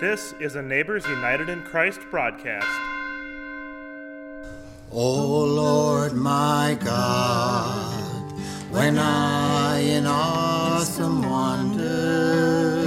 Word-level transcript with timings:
This 0.00 0.32
is 0.38 0.54
a 0.54 0.62
Neighbors 0.62 1.04
United 1.08 1.48
in 1.48 1.60
Christ 1.62 1.98
broadcast. 2.08 2.68
Oh 4.92 5.44
Lord 5.44 6.12
my 6.12 6.78
God, 6.84 8.32
when 8.70 8.96
I 8.96 9.80
in 9.80 10.06
awesome 10.06 11.28
wonder 11.28 12.86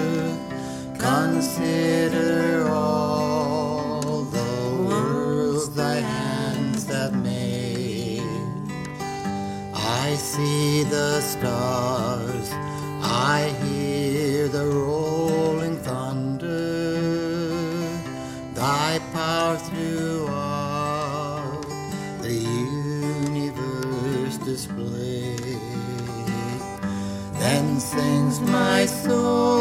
consider 0.97 2.70
all 2.70 4.23
the 4.23 4.86
worlds 4.88 5.75
thy 5.75 5.96
hands 5.96 6.88
have 6.88 7.14
made, 7.21 8.23
I 9.75 10.16
see 10.16 10.84
the 10.84 11.20
stars, 11.20 12.52
I 13.03 13.53
hear 13.62 13.70
my 28.41 28.86
soul. 28.86 29.60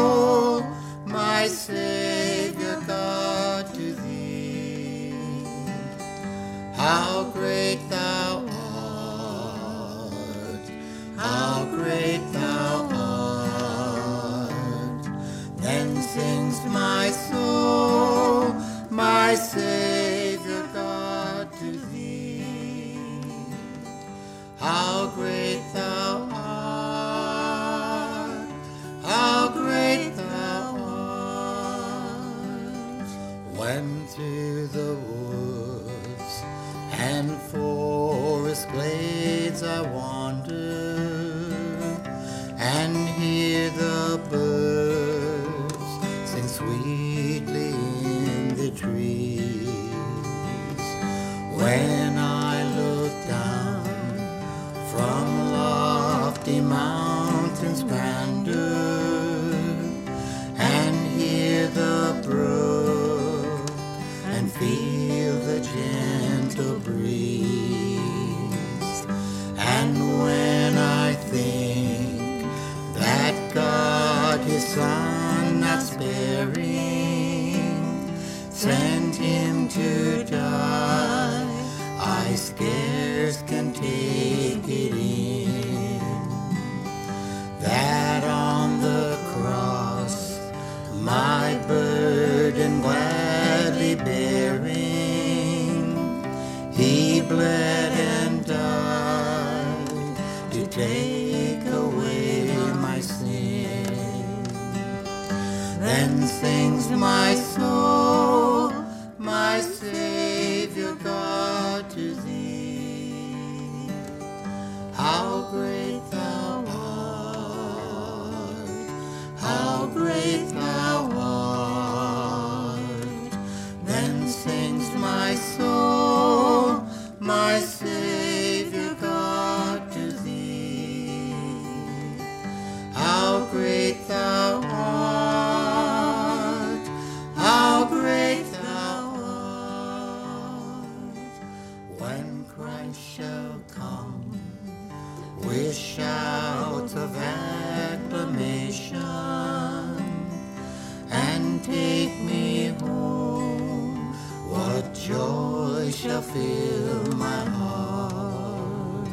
shall 156.01 156.21
fill 156.23 157.15
my 157.15 157.43
heart. 157.45 159.07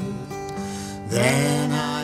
Then 1.11 1.71
I 1.71 1.98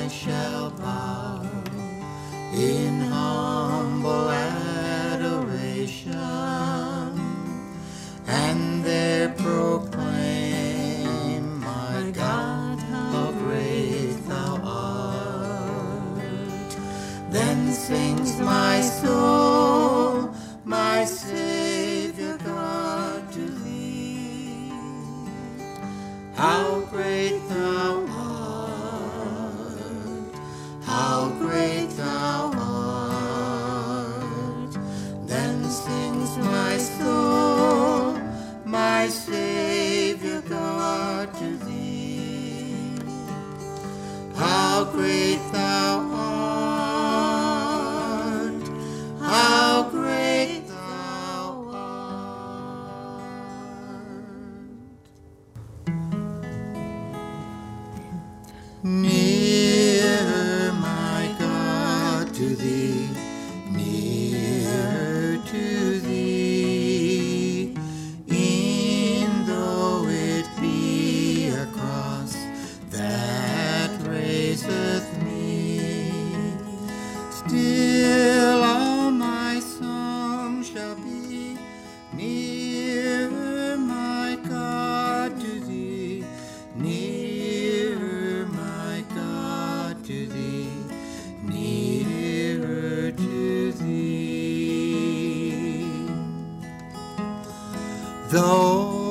Though 98.35 99.04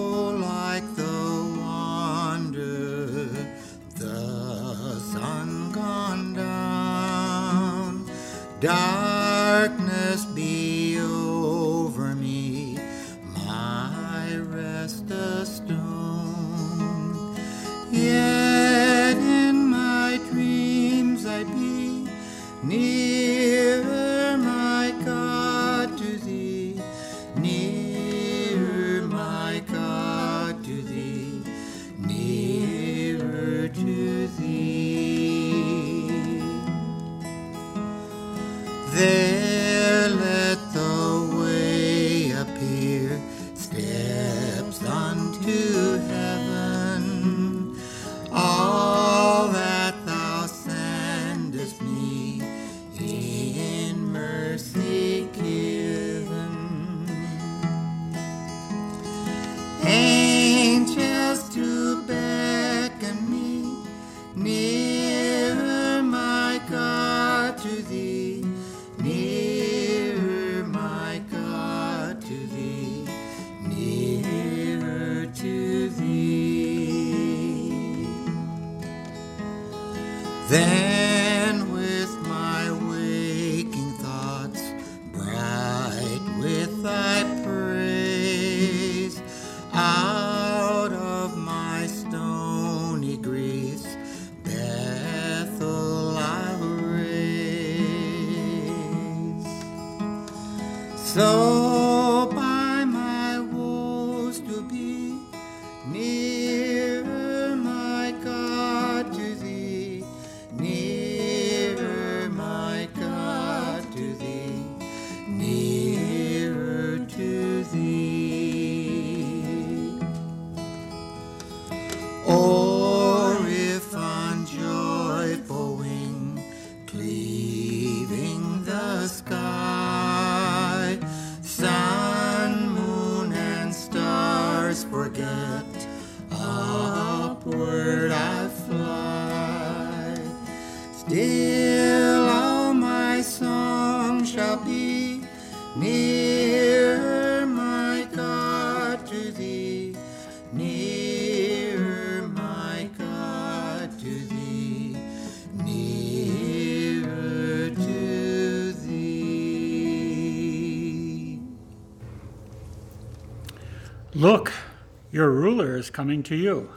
your 165.13 165.29
ruler 165.29 165.77
is 165.77 165.91
coming 165.91 166.23
to 166.23 166.35
you, 166.35 166.71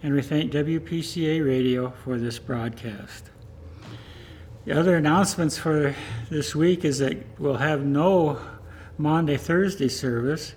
and 0.02 0.14
we 0.14 0.22
thank 0.22 0.52
WPCA 0.52 1.46
Radio 1.46 1.90
for 2.02 2.18
this 2.18 2.38
broadcast. 2.38 3.30
The 4.64 4.72
other 4.72 4.96
announcements 4.96 5.56
for 5.56 5.94
this 6.28 6.56
week 6.56 6.84
is 6.84 6.98
that 6.98 7.16
we'll 7.38 7.58
have 7.58 7.84
no 7.84 8.40
Monday 8.98 9.36
Thursday 9.36 9.88
service, 9.88 10.54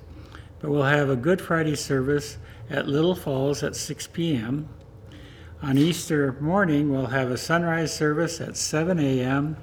but 0.59 0.71
we'll 0.71 0.83
have 0.83 1.09
a 1.09 1.15
Good 1.15 1.39
Friday 1.39 1.75
service 1.75 2.37
at 2.69 2.87
Little 2.87 3.15
Falls 3.15 3.61
at 3.61 3.75
6 3.75 4.07
p.m. 4.07 4.67
On 5.61 5.77
Easter 5.77 6.37
morning, 6.39 6.89
we'll 6.89 7.07
have 7.07 7.29
a 7.29 7.37
sunrise 7.37 7.93
service 7.93 8.39
at 8.39 8.55
7 8.55 8.97
a.m., 8.97 9.57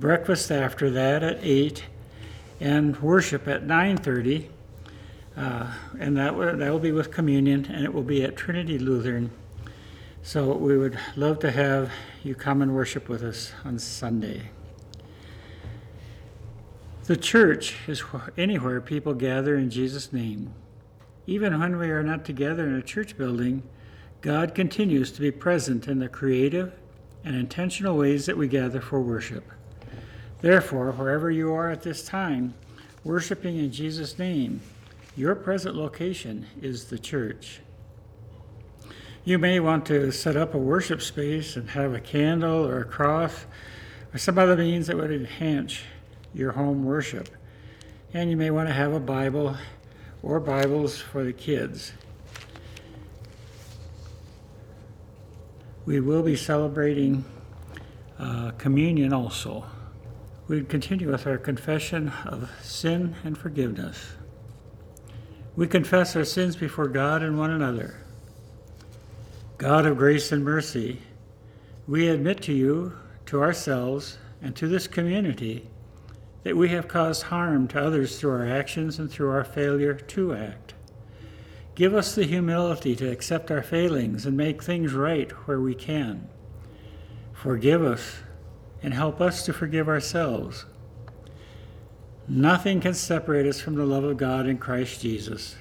breakfast 0.00 0.50
after 0.50 0.90
that 0.90 1.22
at 1.22 1.38
8, 1.42 1.84
and 2.58 3.00
worship 3.00 3.46
at 3.46 3.64
9:30. 3.64 4.48
Uh, 5.36 5.72
and 6.00 6.16
that 6.16 6.34
will, 6.34 6.56
that 6.56 6.72
will 6.72 6.80
be 6.80 6.90
with 6.90 7.12
communion, 7.12 7.66
and 7.66 7.84
it 7.84 7.94
will 7.94 8.02
be 8.02 8.24
at 8.24 8.34
Trinity 8.34 8.80
Lutheran. 8.80 9.30
So 10.22 10.52
we 10.56 10.76
would 10.76 10.98
love 11.14 11.38
to 11.40 11.52
have 11.52 11.92
you 12.24 12.34
come 12.34 12.60
and 12.60 12.74
worship 12.74 13.08
with 13.08 13.22
us 13.22 13.52
on 13.64 13.78
Sunday. 13.78 14.50
The 17.04 17.16
church 17.16 17.76
is 17.86 18.02
anywhere 18.36 18.80
people 18.80 19.14
gather 19.14 19.54
in 19.54 19.70
Jesus' 19.70 20.12
name. 20.12 20.52
Even 21.28 21.60
when 21.60 21.78
we 21.78 21.90
are 21.90 22.02
not 22.02 22.24
together 22.24 22.66
in 22.66 22.74
a 22.74 22.82
church 22.82 23.16
building, 23.16 23.62
God 24.20 24.54
continues 24.54 25.12
to 25.12 25.20
be 25.20 25.30
present 25.30 25.88
in 25.88 25.98
the 25.98 26.08
creative 26.08 26.72
and 27.24 27.36
intentional 27.36 27.96
ways 27.96 28.26
that 28.26 28.36
we 28.36 28.48
gather 28.48 28.80
for 28.80 29.00
worship. 29.00 29.44
Therefore, 30.40 30.92
wherever 30.92 31.30
you 31.30 31.52
are 31.52 31.70
at 31.70 31.82
this 31.82 32.04
time, 32.04 32.54
worshiping 33.04 33.58
in 33.58 33.72
Jesus' 33.72 34.18
name, 34.18 34.60
your 35.16 35.34
present 35.34 35.74
location 35.74 36.46
is 36.60 36.84
the 36.84 36.98
church. 36.98 37.60
You 39.24 39.38
may 39.38 39.58
want 39.58 39.86
to 39.86 40.12
set 40.12 40.36
up 40.36 40.54
a 40.54 40.58
worship 40.58 41.02
space 41.02 41.56
and 41.56 41.70
have 41.70 41.94
a 41.94 42.00
candle 42.00 42.64
or 42.64 42.80
a 42.80 42.84
cross 42.84 43.46
or 44.14 44.18
some 44.18 44.38
other 44.38 44.56
means 44.56 44.86
that 44.86 44.96
would 44.96 45.10
enhance 45.10 45.80
your 46.32 46.52
home 46.52 46.84
worship. 46.84 47.28
And 48.14 48.30
you 48.30 48.36
may 48.36 48.50
want 48.50 48.68
to 48.68 48.74
have 48.74 48.92
a 48.92 49.00
Bible 49.00 49.56
or 50.22 50.38
Bibles 50.38 50.98
for 50.98 51.24
the 51.24 51.32
kids. 51.32 51.92
We 55.86 56.00
will 56.00 56.24
be 56.24 56.34
celebrating 56.34 57.24
uh, 58.18 58.50
communion 58.58 59.12
also. 59.12 59.64
We 60.48 60.64
continue 60.64 61.12
with 61.12 61.28
our 61.28 61.38
confession 61.38 62.08
of 62.24 62.50
sin 62.60 63.14
and 63.22 63.38
forgiveness. 63.38 64.14
We 65.54 65.68
confess 65.68 66.16
our 66.16 66.24
sins 66.24 66.56
before 66.56 66.88
God 66.88 67.22
and 67.22 67.38
one 67.38 67.52
another. 67.52 67.98
God 69.58 69.86
of 69.86 69.96
grace 69.96 70.32
and 70.32 70.44
mercy, 70.44 71.02
we 71.86 72.08
admit 72.08 72.42
to 72.42 72.52
you, 72.52 72.98
to 73.26 73.40
ourselves, 73.40 74.18
and 74.42 74.56
to 74.56 74.66
this 74.66 74.88
community 74.88 75.70
that 76.42 76.56
we 76.56 76.68
have 76.70 76.88
caused 76.88 77.22
harm 77.22 77.68
to 77.68 77.80
others 77.80 78.18
through 78.18 78.32
our 78.32 78.46
actions 78.46 78.98
and 78.98 79.08
through 79.08 79.30
our 79.30 79.44
failure 79.44 79.94
to 79.94 80.34
act. 80.34 80.65
Give 81.76 81.94
us 81.94 82.14
the 82.14 82.24
humility 82.24 82.96
to 82.96 83.10
accept 83.10 83.50
our 83.50 83.62
failings 83.62 84.24
and 84.24 84.34
make 84.34 84.62
things 84.62 84.94
right 84.94 85.30
where 85.46 85.60
we 85.60 85.74
can. 85.74 86.26
Forgive 87.34 87.84
us 87.84 88.16
and 88.82 88.94
help 88.94 89.20
us 89.20 89.44
to 89.44 89.52
forgive 89.52 89.86
ourselves. 89.86 90.64
Nothing 92.26 92.80
can 92.80 92.94
separate 92.94 93.46
us 93.46 93.60
from 93.60 93.74
the 93.74 93.84
love 93.84 94.04
of 94.04 94.16
God 94.16 94.46
in 94.46 94.56
Christ 94.56 95.02
Jesus. 95.02 95.54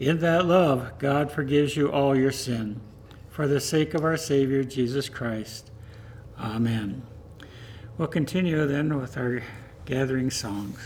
In 0.00 0.20
that 0.20 0.46
love, 0.46 0.98
God 0.98 1.30
forgives 1.30 1.76
you 1.76 1.92
all 1.92 2.16
your 2.16 2.32
sin 2.32 2.80
for 3.28 3.46
the 3.46 3.60
sake 3.60 3.92
of 3.92 4.04
our 4.04 4.16
Savior 4.16 4.64
Jesus 4.64 5.10
Christ. 5.10 5.70
Amen. 6.40 7.02
We'll 7.98 8.08
continue 8.08 8.66
then 8.66 8.98
with 8.98 9.18
our 9.18 9.42
gathering 9.84 10.30
songs. 10.30 10.78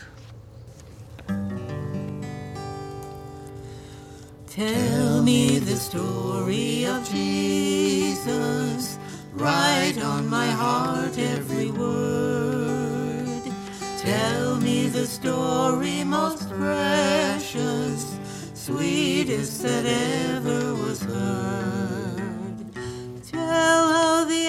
Tell 4.56 5.20
me 5.22 5.58
the 5.58 5.76
story 5.76 6.86
of 6.86 7.06
Jesus. 7.10 8.98
Write 9.34 9.98
on 10.02 10.26
my 10.30 10.46
heart 10.46 11.18
every 11.18 11.70
word. 11.70 13.42
Tell 13.98 14.56
me 14.56 14.88
the 14.88 15.06
story 15.06 16.04
most 16.04 16.48
precious, 16.48 18.18
sweetest 18.54 19.62
that 19.62 19.84
ever 19.84 20.75
was 20.75 21.02
heard. 21.02 22.64
Tell 23.30 23.92
how 23.92 24.25
the 24.25 24.48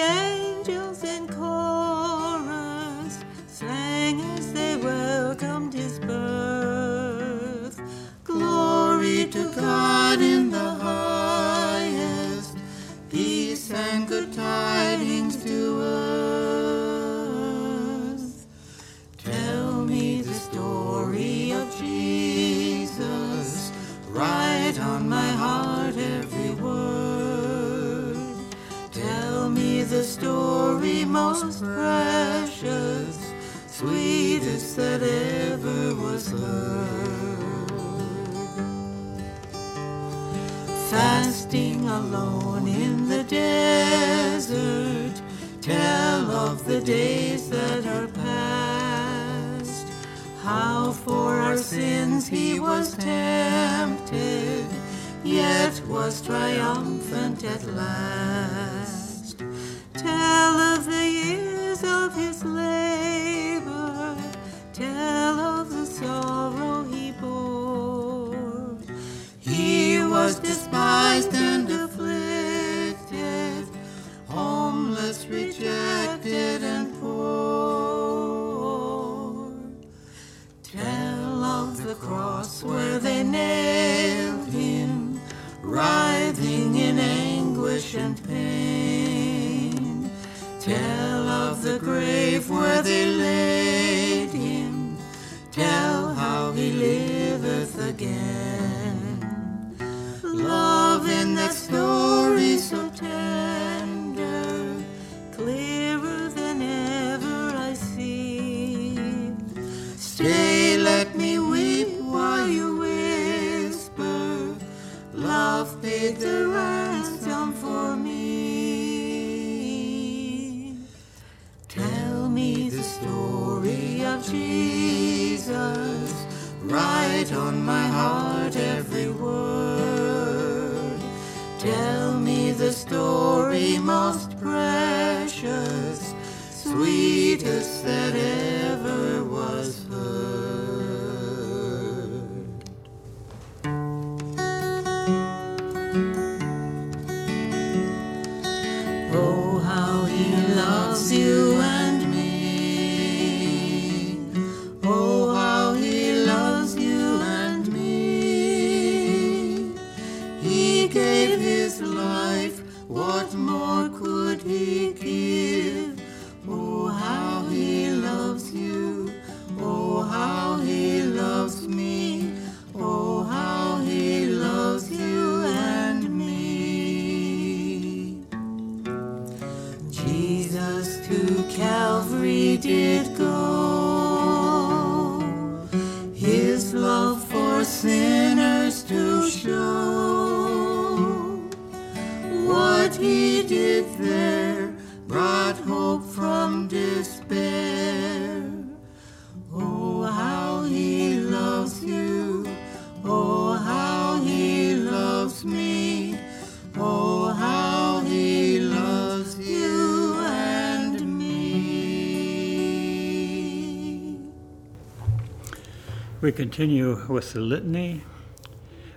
We 216.28 216.32
continue 216.32 217.06
with 217.08 217.32
the 217.32 217.40
litany. 217.40 218.02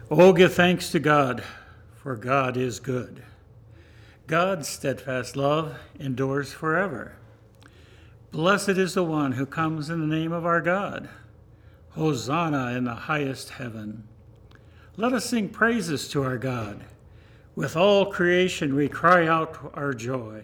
Oh, 0.09 0.33
give 0.33 0.53
thanks 0.53 0.91
to 0.91 0.99
God, 0.99 1.41
for 1.95 2.17
God 2.17 2.57
is 2.57 2.81
good. 2.81 3.23
God's 4.27 4.67
steadfast 4.67 5.37
love 5.37 5.77
endures 5.97 6.51
forever. 6.51 7.15
Blessed 8.31 8.71
is 8.71 8.95
the 8.95 9.05
one 9.05 9.31
who 9.31 9.45
comes 9.45 9.89
in 9.89 10.01
the 10.01 10.13
name 10.13 10.33
of 10.33 10.45
our 10.45 10.59
God. 10.59 11.07
Hosanna 11.91 12.75
in 12.75 12.83
the 12.83 12.95
highest 12.95 13.51
heaven. 13.51 14.09
Let 14.97 15.13
us 15.13 15.23
sing 15.23 15.47
praises 15.47 16.09
to 16.09 16.23
our 16.23 16.37
God. 16.37 16.83
With 17.55 17.77
all 17.77 18.11
creation, 18.11 18.75
we 18.75 18.89
cry 18.89 19.25
out 19.25 19.71
our 19.73 19.93
joy. 19.93 20.43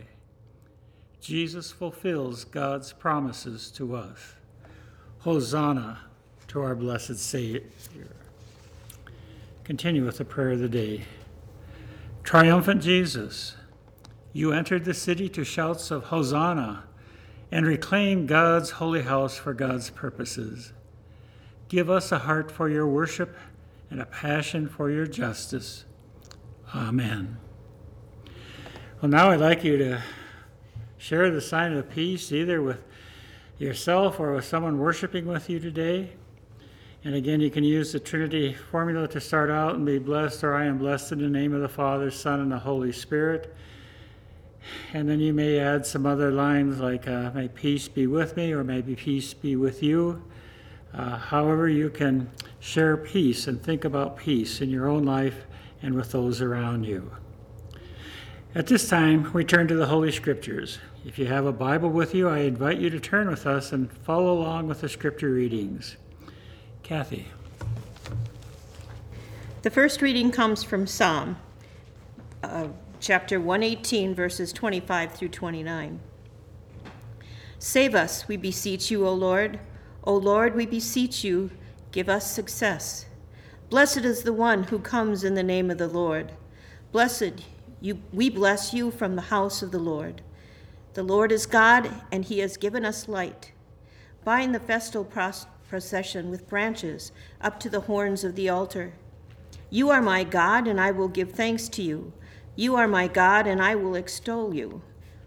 Jesus 1.19 1.69
fulfills 1.69 2.45
God's 2.45 2.93
promises 2.93 3.71
to 3.71 3.93
us. 3.93 4.35
Hosanna 5.19 6.06
our 6.61 6.75
blessed 6.75 7.17
Savior. 7.17 7.63
Continue 9.63 10.05
with 10.05 10.17
the 10.17 10.25
prayer 10.25 10.51
of 10.51 10.59
the 10.59 10.69
day. 10.69 11.03
Triumphant 12.23 12.81
Jesus, 12.81 13.55
you 14.33 14.51
entered 14.51 14.85
the 14.85 14.93
city 14.93 15.29
to 15.29 15.43
shouts 15.43 15.91
of 15.91 16.05
Hosanna 16.05 16.83
and 17.51 17.65
reclaim 17.65 18.25
God's 18.25 18.71
holy 18.71 19.03
house 19.03 19.37
for 19.37 19.53
God's 19.53 19.89
purposes. 19.89 20.73
Give 21.69 21.89
us 21.89 22.11
a 22.11 22.19
heart 22.19 22.51
for 22.51 22.69
your 22.69 22.87
worship 22.87 23.35
and 23.89 24.01
a 24.01 24.05
passion 24.05 24.67
for 24.67 24.89
your 24.89 25.07
justice. 25.07 25.85
Amen. 26.75 27.37
Well, 29.01 29.09
now 29.09 29.31
I'd 29.31 29.39
like 29.39 29.63
you 29.63 29.77
to 29.77 30.01
share 30.97 31.29
the 31.31 31.41
sign 31.41 31.73
of 31.73 31.89
peace 31.89 32.31
either 32.31 32.61
with 32.61 32.83
yourself 33.57 34.19
or 34.19 34.33
with 34.33 34.45
someone 34.45 34.79
worshiping 34.79 35.25
with 35.25 35.49
you 35.49 35.59
today. 35.59 36.11
And 37.03 37.15
again, 37.15 37.39
you 37.39 37.49
can 37.49 37.63
use 37.63 37.91
the 37.93 37.99
Trinity 37.99 38.53
formula 38.53 39.07
to 39.09 39.21
start 39.21 39.49
out 39.49 39.75
and 39.75 39.85
be 39.85 39.99
blessed, 39.99 40.43
or 40.43 40.55
I 40.55 40.65
am 40.65 40.77
blessed 40.77 41.13
in 41.13 41.19
the 41.19 41.29
name 41.29 41.53
of 41.53 41.61
the 41.61 41.69
Father, 41.69 42.11
Son, 42.11 42.39
and 42.39 42.51
the 42.51 42.59
Holy 42.59 42.91
Spirit. 42.91 43.55
And 44.93 45.07
then 45.07 45.19
you 45.19 45.33
may 45.33 45.59
add 45.59 45.85
some 45.85 46.05
other 46.05 46.31
lines 46.31 46.79
like, 46.79 47.07
uh, 47.07 47.31
may 47.33 47.47
peace 47.47 47.87
be 47.87 48.07
with 48.07 48.35
me, 48.35 48.51
or 48.51 48.63
maybe 48.63 48.95
peace 48.95 49.33
be 49.33 49.55
with 49.55 49.83
you. 49.83 50.23
Uh, 50.93 51.17
however, 51.17 51.69
you 51.69 51.89
can 51.89 52.29
share 52.59 52.97
peace 52.97 53.47
and 53.47 53.61
think 53.61 53.85
about 53.85 54.17
peace 54.17 54.61
in 54.61 54.69
your 54.69 54.87
own 54.87 55.03
life 55.03 55.45
and 55.81 55.93
with 55.93 56.11
those 56.11 56.41
around 56.41 56.85
you. 56.85 57.11
At 58.55 58.67
this 58.67 58.89
time, 58.89 59.31
we 59.33 59.45
turn 59.45 59.67
to 59.67 59.75
the 59.75 59.85
Holy 59.85 60.11
Scriptures. 60.11 60.79
If 61.05 61.19
you 61.19 61.27
have 61.27 61.45
a 61.45 61.53
Bible 61.53 61.89
with 61.89 62.15
you, 62.15 62.27
I 62.27 62.39
invite 62.39 62.79
you 62.79 62.89
to 62.89 62.99
turn 62.99 63.29
with 63.29 63.45
us 63.45 63.71
and 63.71 63.91
follow 63.91 64.33
along 64.33 64.67
with 64.67 64.81
the 64.81 64.89
Scripture 64.89 65.31
readings. 65.31 65.97
Kathy. 66.87 67.25
The 69.63 69.69
first 69.69 70.01
reading 70.01 70.31
comes 70.31 70.63
from 70.63 70.87
Psalm, 70.87 71.35
uh, 72.41 72.69
chapter 73.01 73.41
118, 73.41 74.15
verses 74.15 74.53
25 74.53 75.11
through 75.11 75.27
29. 75.27 75.99
Save 77.59 77.93
us, 77.93 78.29
we 78.29 78.37
beseech 78.37 78.89
you, 78.89 79.05
O 79.05 79.13
Lord. 79.13 79.59
O 80.05 80.15
Lord, 80.15 80.55
we 80.55 80.65
beseech 80.65 81.25
you, 81.25 81.51
give 81.91 82.07
us 82.07 82.31
success. 82.31 83.07
Blessed 83.69 84.05
is 84.05 84.23
the 84.23 84.31
one 84.31 84.63
who 84.63 84.79
comes 84.79 85.25
in 85.25 85.33
the 85.33 85.43
name 85.43 85.69
of 85.69 85.77
the 85.77 85.89
Lord. 85.89 86.31
Blessed, 86.93 87.43
you, 87.81 88.01
we 88.13 88.29
bless 88.29 88.73
you 88.73 88.91
from 88.91 89.17
the 89.17 89.23
house 89.23 89.61
of 89.61 89.71
the 89.71 89.77
Lord. 89.77 90.21
The 90.93 91.03
Lord 91.03 91.33
is 91.33 91.47
God, 91.47 91.91
and 92.13 92.23
he 92.23 92.39
has 92.39 92.55
given 92.55 92.85
us 92.85 93.09
light. 93.09 93.51
Bind 94.23 94.55
the 94.55 94.61
festal 94.61 95.03
procession 95.67 96.29
with 96.29 96.47
branches 96.47 97.11
up 97.41 97.59
to 97.59 97.69
the 97.69 97.81
horns 97.81 98.23
of 98.23 98.35
the 98.35 98.49
altar. 98.49 98.93
You 99.69 99.89
are 99.89 100.01
my 100.01 100.23
God, 100.23 100.67
and 100.67 100.79
I 100.79 100.91
will 100.91 101.07
give 101.07 101.31
thanks 101.31 101.67
to 101.69 101.81
you. 101.81 102.13
You 102.55 102.75
are 102.75 102.87
my 102.87 103.07
God, 103.07 103.45
and 103.47 103.61
I 103.61 103.75
will 103.75 103.95
extol 103.95 104.53
you. 104.53 104.81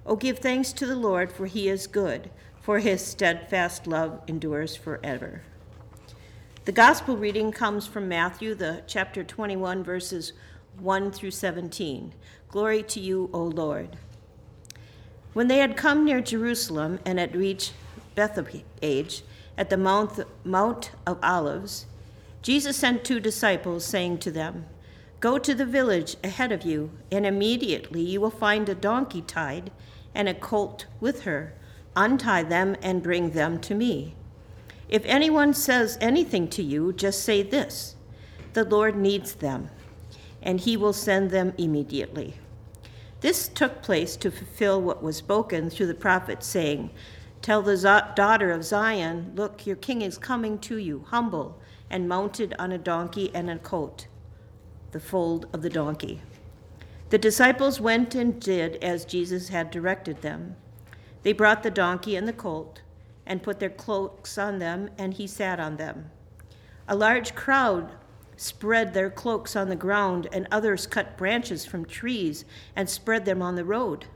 O 0.06 0.16
give 0.16 0.38
thanks 0.38 0.72
to 0.72 0.86
the 0.86 0.96
Lord, 0.96 1.30
for 1.30 1.46
he 1.46 1.68
is 1.68 1.86
good, 1.86 2.30
for 2.60 2.78
his 2.78 3.04
steadfast 3.04 3.86
love 3.86 4.22
endures 4.26 4.76
forever. 4.76 5.42
The 6.64 6.72
gospel 6.72 7.16
reading 7.16 7.52
comes 7.52 7.86
from 7.86 8.08
Matthew, 8.08 8.54
the 8.54 8.82
chapter 8.86 9.22
21, 9.22 9.84
verses 9.84 10.32
1 10.78 11.12
through 11.12 11.30
17. 11.30 12.14
Glory 12.48 12.82
to 12.82 13.00
you, 13.00 13.28
O 13.32 13.42
Lord. 13.42 13.96
When 15.32 15.48
they 15.48 15.58
had 15.58 15.76
come 15.76 16.04
near 16.04 16.20
Jerusalem 16.20 16.98
and 17.04 17.18
had 17.18 17.36
reached 17.36 17.72
Bethphage 18.14 19.22
at 19.60 19.68
the 19.68 19.76
Mount, 19.76 20.18
Mount 20.42 20.90
of 21.06 21.18
Olives, 21.22 21.84
Jesus 22.40 22.78
sent 22.78 23.04
two 23.04 23.20
disciples, 23.20 23.84
saying 23.84 24.16
to 24.20 24.30
them, 24.30 24.64
Go 25.20 25.36
to 25.36 25.54
the 25.54 25.66
village 25.66 26.16
ahead 26.24 26.50
of 26.50 26.62
you, 26.62 26.92
and 27.12 27.26
immediately 27.26 28.00
you 28.00 28.22
will 28.22 28.30
find 28.30 28.70
a 28.70 28.74
donkey 28.74 29.20
tied 29.20 29.70
and 30.14 30.30
a 30.30 30.34
colt 30.34 30.86
with 30.98 31.24
her. 31.24 31.52
Untie 31.94 32.42
them 32.42 32.74
and 32.80 33.02
bring 33.02 33.32
them 33.32 33.60
to 33.60 33.74
me. 33.74 34.14
If 34.88 35.04
anyone 35.04 35.52
says 35.52 35.98
anything 36.00 36.48
to 36.48 36.62
you, 36.62 36.94
just 36.94 37.22
say 37.22 37.42
this 37.42 37.96
The 38.54 38.64
Lord 38.64 38.96
needs 38.96 39.34
them, 39.34 39.68
and 40.40 40.58
he 40.58 40.74
will 40.74 40.94
send 40.94 41.30
them 41.30 41.52
immediately. 41.58 42.36
This 43.20 43.46
took 43.46 43.82
place 43.82 44.16
to 44.16 44.30
fulfill 44.30 44.80
what 44.80 45.02
was 45.02 45.18
spoken 45.18 45.68
through 45.68 45.88
the 45.88 45.94
prophet, 45.94 46.42
saying, 46.42 46.88
Tell 47.42 47.62
the 47.62 47.76
daughter 48.14 48.50
of 48.50 48.64
Zion, 48.64 49.32
Look, 49.34 49.66
your 49.66 49.76
king 49.76 50.02
is 50.02 50.18
coming 50.18 50.58
to 50.60 50.76
you, 50.76 51.04
humble 51.08 51.60
and 51.88 52.08
mounted 52.08 52.54
on 52.58 52.70
a 52.72 52.78
donkey 52.78 53.30
and 53.34 53.50
a 53.50 53.58
colt 53.58 54.06
the 54.92 55.00
fold 55.00 55.46
of 55.52 55.62
the 55.62 55.70
donkey. 55.70 56.20
The 57.10 57.18
disciples 57.18 57.80
went 57.80 58.14
and 58.14 58.40
did 58.40 58.76
as 58.82 59.04
Jesus 59.04 59.48
had 59.48 59.70
directed 59.70 60.22
them. 60.22 60.56
They 61.22 61.32
brought 61.32 61.62
the 61.62 61.70
donkey 61.70 62.16
and 62.16 62.26
the 62.26 62.32
colt 62.32 62.82
and 63.26 63.42
put 63.42 63.60
their 63.60 63.70
cloaks 63.70 64.38
on 64.38 64.58
them, 64.58 64.90
and 64.98 65.14
he 65.14 65.26
sat 65.26 65.60
on 65.60 65.76
them. 65.76 66.10
A 66.88 66.96
large 66.96 67.34
crowd 67.34 67.92
spread 68.36 68.94
their 68.94 69.10
cloaks 69.10 69.54
on 69.54 69.68
the 69.68 69.76
ground, 69.76 70.26
and 70.32 70.48
others 70.50 70.86
cut 70.86 71.16
branches 71.16 71.64
from 71.64 71.84
trees 71.84 72.44
and 72.74 72.88
spread 72.88 73.24
them 73.24 73.42
on 73.42 73.54
the 73.54 73.64
road. 73.64 74.06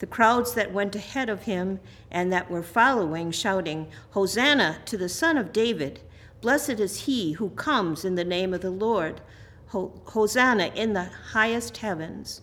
The 0.00 0.06
crowds 0.06 0.54
that 0.54 0.72
went 0.72 0.96
ahead 0.96 1.28
of 1.28 1.42
him 1.42 1.78
and 2.10 2.32
that 2.32 2.50
were 2.50 2.62
following, 2.62 3.30
shouting, 3.30 3.88
Hosanna 4.12 4.78
to 4.86 4.96
the 4.96 5.10
Son 5.10 5.36
of 5.36 5.52
David! 5.52 6.00
Blessed 6.40 6.80
is 6.80 7.02
he 7.02 7.32
who 7.32 7.50
comes 7.50 8.02
in 8.02 8.14
the 8.14 8.24
name 8.24 8.54
of 8.54 8.62
the 8.62 8.70
Lord! 8.70 9.20
Hosanna 9.68 10.72
in 10.74 10.94
the 10.94 11.10
highest 11.32 11.76
heavens. 11.76 12.40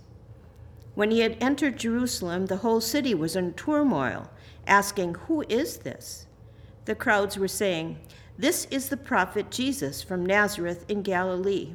When 0.93 1.09
he 1.09 1.21
had 1.21 1.35
entered 1.41 1.79
Jerusalem, 1.79 2.45
the 2.45 2.57
whole 2.57 2.79
city 2.79 3.15
was 3.15 3.35
in 3.35 3.53
turmoil, 3.53 4.29
asking, 4.67 5.15
Who 5.25 5.43
is 5.49 5.77
this? 5.77 6.27
The 6.85 6.93
crowds 6.93 7.39
were 7.39 7.47
saying, 7.47 7.97
This 8.37 8.65
is 8.69 8.89
the 8.89 8.97
prophet 8.97 9.49
Jesus 9.49 10.03
from 10.03 10.23
Nazareth 10.23 10.85
in 10.87 11.01
Galilee. 11.01 11.73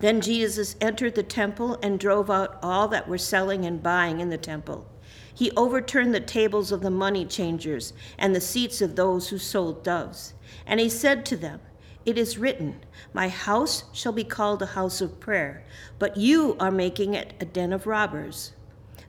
Then 0.00 0.20
Jesus 0.20 0.76
entered 0.80 1.14
the 1.14 1.22
temple 1.22 1.78
and 1.82 1.98
drove 1.98 2.30
out 2.30 2.58
all 2.62 2.88
that 2.88 3.08
were 3.08 3.18
selling 3.18 3.64
and 3.64 3.82
buying 3.82 4.20
in 4.20 4.30
the 4.30 4.38
temple. 4.38 4.86
He 5.34 5.50
overturned 5.52 6.14
the 6.14 6.20
tables 6.20 6.72
of 6.72 6.82
the 6.82 6.90
money 6.90 7.24
changers 7.24 7.92
and 8.18 8.34
the 8.34 8.40
seats 8.40 8.80
of 8.80 8.96
those 8.96 9.28
who 9.28 9.38
sold 9.38 9.84
doves. 9.84 10.34
And 10.66 10.80
he 10.80 10.88
said 10.88 11.24
to 11.26 11.36
them, 11.36 11.60
it 12.08 12.16
is 12.16 12.38
written, 12.38 12.80
My 13.12 13.28
house 13.28 13.84
shall 13.92 14.12
be 14.12 14.24
called 14.24 14.62
a 14.62 14.66
house 14.66 15.02
of 15.02 15.20
prayer, 15.20 15.62
but 15.98 16.16
you 16.16 16.56
are 16.58 16.70
making 16.70 17.12
it 17.12 17.34
a 17.38 17.44
den 17.44 17.70
of 17.70 17.86
robbers. 17.86 18.52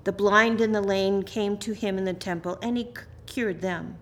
The 0.03 0.11
blind 0.11 0.59
and 0.59 0.75
the 0.75 0.81
lame 0.81 1.23
came 1.23 1.57
to 1.59 1.71
him 1.71 1.97
in 1.97 2.03
the 2.03 2.13
temple, 2.13 2.59
and 2.61 2.77
he 2.77 2.89
cured 3.25 3.61
them. 3.61 3.99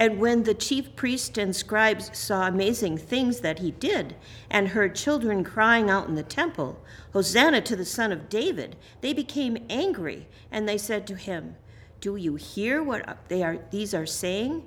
And 0.00 0.20
when 0.20 0.44
the 0.44 0.54
chief 0.54 0.94
priests 0.94 1.36
and 1.38 1.54
scribes 1.54 2.16
saw 2.16 2.46
amazing 2.46 2.98
things 2.98 3.40
that 3.40 3.58
he 3.58 3.72
did, 3.72 4.14
and 4.48 4.68
heard 4.68 4.94
children 4.94 5.42
crying 5.42 5.90
out 5.90 6.06
in 6.06 6.14
the 6.14 6.22
temple, 6.22 6.80
Hosanna 7.12 7.60
to 7.62 7.74
the 7.74 7.84
Son 7.84 8.12
of 8.12 8.28
David, 8.28 8.76
they 9.00 9.12
became 9.12 9.66
angry, 9.68 10.28
and 10.52 10.68
they 10.68 10.78
said 10.78 11.06
to 11.08 11.16
him, 11.16 11.56
Do 12.00 12.14
you 12.14 12.36
hear 12.36 12.82
what 12.82 13.18
they 13.28 13.42
are, 13.42 13.58
these 13.70 13.92
are 13.92 14.06
saying? 14.06 14.64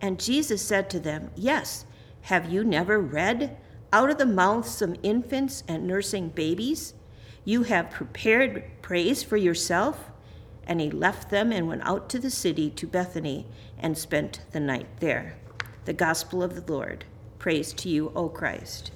And 0.00 0.18
Jesus 0.18 0.62
said 0.62 0.88
to 0.90 1.00
them, 1.00 1.30
Yes. 1.36 1.84
Have 2.22 2.50
you 2.50 2.64
never 2.64 2.98
read, 2.98 3.56
Out 3.92 4.10
of 4.10 4.18
the 4.18 4.26
mouths 4.26 4.80
of 4.80 4.98
infants 5.02 5.62
and 5.68 5.86
nursing 5.86 6.30
babies, 6.30 6.94
You 7.44 7.64
have 7.64 7.90
prepared 7.90 8.64
praise 8.82 9.22
for 9.22 9.36
yourself. 9.36 10.10
And 10.70 10.80
he 10.80 10.88
left 10.88 11.30
them 11.30 11.50
and 11.50 11.66
went 11.66 11.82
out 11.84 12.08
to 12.10 12.20
the 12.20 12.30
city 12.30 12.70
to 12.70 12.86
Bethany 12.86 13.44
and 13.76 13.98
spent 13.98 14.42
the 14.52 14.60
night 14.60 14.86
there. 15.00 15.34
The 15.84 15.92
gospel 15.92 16.44
of 16.44 16.54
the 16.54 16.72
Lord. 16.72 17.04
Praise 17.40 17.72
to 17.72 17.88
you, 17.88 18.12
O 18.14 18.28
Christ. 18.28 18.92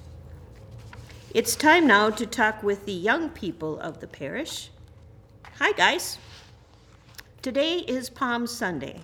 It's 1.33 1.53
time 1.53 1.85
now 1.85 2.11
to 2.11 2.25
talk 2.25 2.63
with 2.63 2.85
the 2.85 2.93
young 2.93 3.29
people 3.29 3.77
of 3.81 3.99
the 3.99 4.07
parish. 4.07 4.69
Hi, 5.57 5.73
guys. 5.73 6.17
Today 7.41 7.79
is 7.79 8.09
Palm 8.09 8.47
Sunday, 8.47 9.01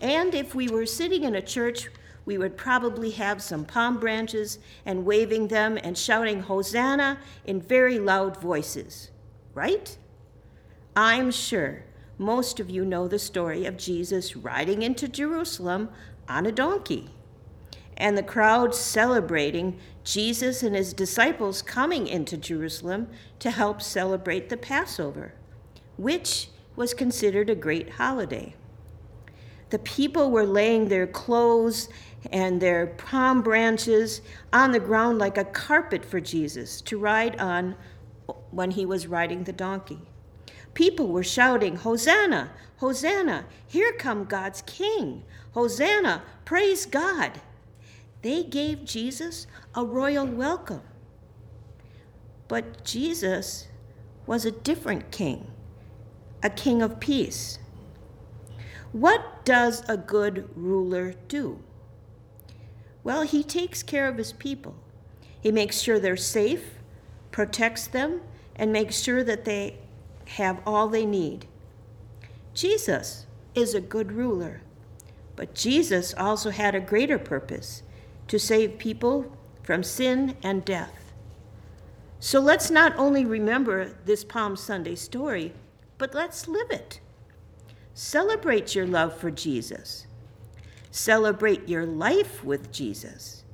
and 0.00 0.36
if 0.36 0.54
we 0.54 0.68
were 0.68 0.86
sitting 0.86 1.24
in 1.24 1.34
a 1.34 1.42
church, 1.42 1.88
we 2.24 2.38
would 2.38 2.56
probably 2.56 3.10
have 3.10 3.42
some 3.42 3.64
palm 3.64 3.98
branches 3.98 4.60
and 4.86 5.04
waving 5.04 5.48
them 5.48 5.76
and 5.82 5.98
shouting 5.98 6.42
Hosanna 6.42 7.18
in 7.44 7.60
very 7.60 7.98
loud 7.98 8.40
voices, 8.40 9.10
right? 9.52 9.98
I'm 10.94 11.32
sure 11.32 11.82
most 12.18 12.60
of 12.60 12.70
you 12.70 12.84
know 12.84 13.08
the 13.08 13.18
story 13.18 13.66
of 13.66 13.76
Jesus 13.76 14.36
riding 14.36 14.82
into 14.82 15.08
Jerusalem 15.08 15.88
on 16.28 16.46
a 16.46 16.52
donkey 16.52 17.10
and 17.96 18.18
the 18.18 18.22
crowd 18.22 18.74
celebrating 18.74 19.78
Jesus 20.02 20.62
and 20.62 20.74
his 20.74 20.92
disciples 20.92 21.62
coming 21.62 22.06
into 22.06 22.36
Jerusalem 22.36 23.08
to 23.38 23.50
help 23.50 23.80
celebrate 23.80 24.48
the 24.48 24.56
Passover, 24.56 25.34
which 25.96 26.48
was 26.76 26.92
considered 26.92 27.48
a 27.48 27.54
great 27.54 27.90
holiday. 27.90 28.54
The 29.70 29.78
people 29.78 30.30
were 30.30 30.46
laying 30.46 30.88
their 30.88 31.06
clothes 31.06 31.88
and 32.30 32.60
their 32.60 32.88
palm 32.88 33.42
branches 33.42 34.22
on 34.52 34.72
the 34.72 34.80
ground 34.80 35.18
like 35.18 35.38
a 35.38 35.44
carpet 35.44 36.04
for 36.04 36.20
Jesus 36.20 36.80
to 36.82 36.98
ride 36.98 37.38
on 37.40 37.76
when 38.50 38.70
he 38.72 38.86
was 38.86 39.06
riding 39.06 39.44
the 39.44 39.52
donkey. 39.52 40.00
People 40.74 41.08
were 41.08 41.22
shouting, 41.22 41.76
Hosanna, 41.76 42.50
Hosanna, 42.78 43.46
here 43.66 43.92
come 43.92 44.24
God's 44.24 44.62
King. 44.62 45.22
Hosanna, 45.52 46.22
praise 46.44 46.84
God. 46.84 47.40
They 48.22 48.42
gave 48.42 48.84
Jesus 48.84 49.46
a 49.74 49.84
royal 49.84 50.26
welcome. 50.26 50.82
But 52.48 52.84
Jesus 52.84 53.68
was 54.26 54.44
a 54.44 54.50
different 54.50 55.10
king, 55.10 55.46
a 56.42 56.50
king 56.50 56.82
of 56.82 57.00
peace. 57.00 57.58
What 58.92 59.44
does 59.44 59.82
a 59.88 59.96
good 59.96 60.48
ruler 60.54 61.14
do? 61.28 61.62
Well, 63.02 63.22
he 63.22 63.42
takes 63.42 63.82
care 63.82 64.08
of 64.08 64.16
his 64.16 64.32
people. 64.32 64.74
He 65.40 65.52
makes 65.52 65.80
sure 65.80 65.98
they're 65.98 66.16
safe, 66.16 66.74
protects 67.30 67.86
them, 67.86 68.22
and 68.56 68.72
makes 68.72 68.98
sure 68.98 69.22
that 69.24 69.44
they 69.44 69.78
have 70.28 70.60
all 70.66 70.88
they 70.88 71.06
need. 71.06 71.46
Jesus 72.54 73.26
is 73.54 73.74
a 73.74 73.80
good 73.80 74.12
ruler, 74.12 74.62
but 75.36 75.54
Jesus 75.54 76.14
also 76.14 76.50
had 76.50 76.74
a 76.74 76.80
greater 76.80 77.18
purpose 77.18 77.82
to 78.28 78.38
save 78.38 78.78
people 78.78 79.36
from 79.62 79.82
sin 79.82 80.36
and 80.42 80.64
death. 80.64 81.12
So 82.20 82.40
let's 82.40 82.70
not 82.70 82.96
only 82.96 83.24
remember 83.24 83.96
this 84.04 84.24
Palm 84.24 84.56
Sunday 84.56 84.94
story, 84.94 85.52
but 85.98 86.14
let's 86.14 86.48
live 86.48 86.70
it. 86.70 87.00
Celebrate 87.92 88.74
your 88.74 88.86
love 88.86 89.16
for 89.16 89.30
Jesus. 89.30 90.06
Celebrate 90.90 91.68
your 91.68 91.86
life 91.86 92.44
with 92.44 92.72
Jesus. 92.72 93.44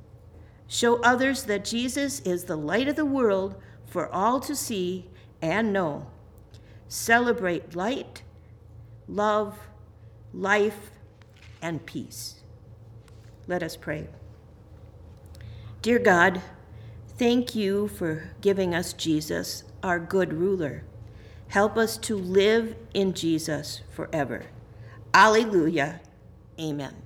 Show 0.67 1.01
others 1.01 1.43
that 1.43 1.65
Jesus 1.65 2.19
is 2.21 2.43
the 2.43 2.55
light 2.55 2.87
of 2.87 2.95
the 2.95 3.05
world 3.05 3.55
for 3.85 4.07
all 4.07 4.39
to 4.39 4.55
see 4.55 5.09
and 5.41 5.73
know. 5.73 6.10
Celebrate 6.91 7.73
light, 7.73 8.21
love, 9.07 9.57
life, 10.33 10.91
and 11.61 11.85
peace. 11.85 12.41
Let 13.47 13.63
us 13.63 13.77
pray. 13.77 14.09
Dear 15.81 15.99
God, 15.99 16.41
thank 17.17 17.55
you 17.55 17.87
for 17.87 18.31
giving 18.41 18.75
us 18.75 18.91
Jesus, 18.91 19.63
our 19.81 20.01
good 20.01 20.33
ruler. 20.33 20.83
Help 21.47 21.77
us 21.77 21.95
to 21.99 22.17
live 22.17 22.75
in 22.93 23.13
Jesus 23.13 23.79
forever. 23.89 24.47
Alleluia. 25.13 26.01
Amen. 26.59 27.00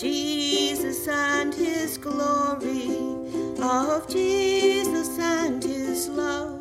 Jesus 0.00 1.08
and 1.08 1.54
his 1.54 1.96
glory, 1.96 2.98
of 3.58 4.06
Jesus 4.08 5.18
and 5.18 5.64
his 5.64 6.08
love. 6.10 6.55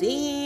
What 0.00 0.37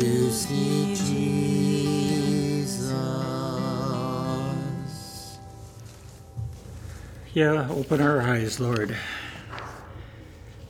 to 0.00 0.30
see 0.30 0.94
Jesus. 0.94 1.78
Yeah, 7.34 7.68
open 7.70 8.00
our 8.00 8.22
eyes, 8.22 8.58
Lord. 8.58 8.96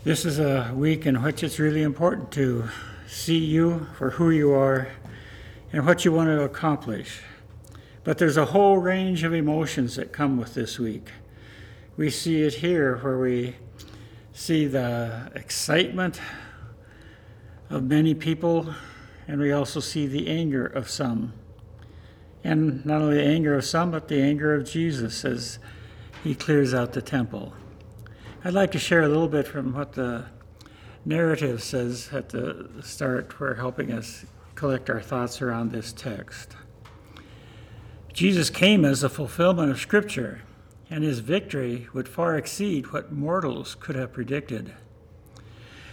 This 0.03 0.25
is 0.25 0.41
a 0.41 0.73
week 0.75 1.07
in 1.07 1.23
which 1.23 1.45
it's 1.45 1.61
really 1.61 1.83
important 1.83 2.33
to 2.33 2.69
see 3.07 3.39
you 3.39 3.87
for 3.97 4.11
who 4.11 4.31
you 4.31 4.51
are 4.53 4.89
and 5.73 5.87
what 5.87 6.05
you 6.05 6.13
want 6.13 6.29
to 6.29 6.43
accomplish. 6.43 7.21
But 8.03 8.19
there's 8.19 8.37
a 8.37 8.47
whole 8.47 8.79
range 8.79 9.23
of 9.23 9.33
emotions 9.33 9.95
that 9.95 10.11
come 10.13 10.39
with 10.39 10.55
this 10.55 10.81
week. 10.81 11.09
We 11.97 12.11
see 12.11 12.43
it 12.43 12.55
here 12.55 12.97
where 12.97 13.19
we 13.19 13.55
see 14.33 14.67
the 14.67 15.31
excitement 15.37 16.21
of 17.69 17.85
many 17.85 18.15
people, 18.15 18.75
and 19.31 19.41
we 19.41 19.53
also 19.53 19.79
see 19.79 20.09
the 20.09 20.27
anger 20.27 20.67
of 20.67 20.91
some. 20.91 21.33
And 22.43 22.85
not 22.85 23.01
only 23.01 23.15
the 23.15 23.23
anger 23.23 23.55
of 23.55 23.65
some, 23.65 23.93
but 23.93 24.09
the 24.09 24.21
anger 24.21 24.57
of 24.57 24.69
Jesus 24.69 25.25
as 25.25 25.61
he 26.25 26.35
clears 26.35 26.75
out 26.75 26.95
the 26.95 27.01
temple. 27.01 27.53
I'd 28.45 28.55
like 28.55 28.73
to 28.73 28.81
share 28.81 29.03
a 29.03 29.09
little 29.09 29.29
bit 29.29 29.47
from 29.47 29.73
what 29.73 29.93
the 29.93 30.25
narrative 31.05 31.63
says 31.63 32.09
at 32.13 32.31
the 32.31 32.71
start 32.83 33.33
for 33.33 33.55
helping 33.55 33.93
us 33.93 34.27
collect 34.57 34.91
our 34.91 35.01
thoughts 35.01 35.41
around 35.41 35.71
this 35.71 35.93
text. 35.93 36.57
Jesus 38.13 38.51
came 38.51 38.85
as 38.85 39.05
a 39.05 39.09
fulfillment 39.09 39.71
of 39.71 39.79
Scripture, 39.79 40.43
and 40.91 41.05
his 41.05 41.21
victory 41.21 41.87
would 41.93 42.09
far 42.09 42.37
exceed 42.37 42.93
what 42.93 43.13
mortals 43.13 43.77
could 43.77 43.95
have 43.95 44.13
predicted. 44.13 44.75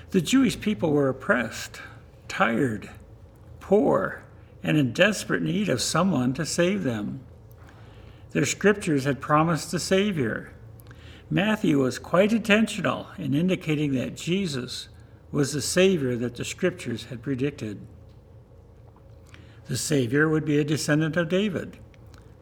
The 0.09 0.21
Jewish 0.21 0.59
people 0.59 0.91
were 0.91 1.09
oppressed, 1.09 1.81
tired, 2.27 2.89
poor, 3.67 4.23
and 4.63 4.77
in 4.77 4.93
desperate 4.93 5.41
need 5.41 5.67
of 5.67 5.81
someone 5.81 6.33
to 6.33 6.45
save 6.45 6.83
them. 6.83 7.19
Their 8.31 8.45
scriptures 8.45 9.03
had 9.03 9.19
promised 9.19 9.73
a 9.73 9.79
Savior. 9.79 10.53
Matthew 11.29 11.79
was 11.79 11.99
quite 11.99 12.31
intentional 12.31 13.07
in 13.17 13.33
indicating 13.33 13.93
that 13.95 14.15
Jesus 14.15 14.87
was 15.33 15.51
the 15.51 15.61
Savior 15.61 16.15
that 16.15 16.37
the 16.37 16.45
scriptures 16.45 17.07
had 17.07 17.21
predicted. 17.21 17.85
The 19.65 19.75
Savior 19.75 20.29
would 20.29 20.45
be 20.45 20.59
a 20.59 20.63
descendant 20.63 21.17
of 21.17 21.27
David, 21.27 21.77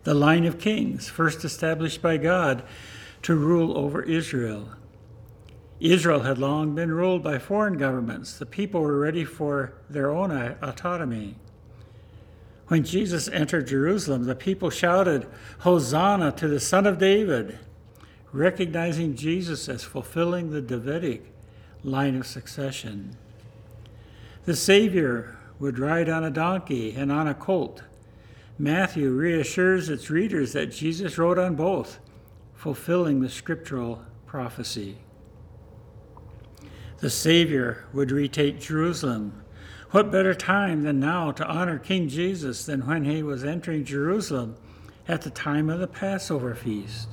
the 0.03 0.13
line 0.13 0.45
of 0.45 0.59
kings 0.59 1.09
first 1.09 1.43
established 1.43 2.03
by 2.03 2.17
God 2.17 2.61
to 3.23 3.33
rule 3.33 3.75
over 3.75 4.03
Israel. 4.03 4.69
Israel 5.79 6.21
had 6.21 6.38
long 6.38 6.73
been 6.73 6.91
ruled 6.91 7.23
by 7.23 7.38
foreign 7.38 7.77
governments. 7.77 8.38
The 8.38 8.45
people 8.45 8.81
were 8.81 8.99
ready 8.99 9.25
for 9.25 9.73
their 9.89 10.09
own 10.09 10.31
autonomy. 10.61 11.35
When 12.67 12.83
Jesus 12.83 13.27
entered 13.27 13.67
Jerusalem, 13.67 14.23
the 14.23 14.35
people 14.35 14.69
shouted, 14.69 15.27
Hosanna 15.59 16.31
to 16.33 16.47
the 16.47 16.59
Son 16.59 16.88
of 16.88 16.97
David, 16.97 17.59
recognizing 18.31 19.15
Jesus 19.15 19.69
as 19.69 19.83
fulfilling 19.83 20.49
the 20.49 20.61
Davidic 20.61 21.31
line 21.83 22.15
of 22.15 22.25
succession. 22.25 23.17
The 24.45 24.55
Savior 24.55 25.38
would 25.59 25.77
ride 25.77 26.09
on 26.09 26.23
a 26.23 26.31
donkey 26.31 26.95
and 26.95 27.11
on 27.11 27.27
a 27.27 27.33
colt. 27.33 27.83
Matthew 28.57 29.11
reassures 29.11 29.89
its 29.89 30.09
readers 30.09 30.53
that 30.53 30.71
Jesus 30.71 31.17
rode 31.17 31.38
on 31.38 31.55
both, 31.55 31.99
fulfilling 32.55 33.19
the 33.19 33.29
scriptural 33.29 34.01
prophecy. 34.25 34.97
The 36.99 37.10
Savior 37.10 37.86
would 37.93 38.12
retake 38.12 38.60
Jerusalem. 38.60 39.43
What 39.91 40.12
better 40.12 40.34
time 40.34 40.84
than 40.84 40.99
now 40.99 41.31
to 41.34 41.45
honor 41.45 41.77
King 41.77 42.08
Jesus 42.08 42.65
than 42.65 42.88
when 42.88 43.05
he 43.05 43.21
was 43.21 43.43
entering 43.43 43.84
Jerusalem 43.84 44.55
at 45.08 45.21
the 45.21 45.29
time 45.29 45.69
of 45.69 45.79
the 45.79 45.88
Passover 45.88 46.55
feast? 46.55 47.10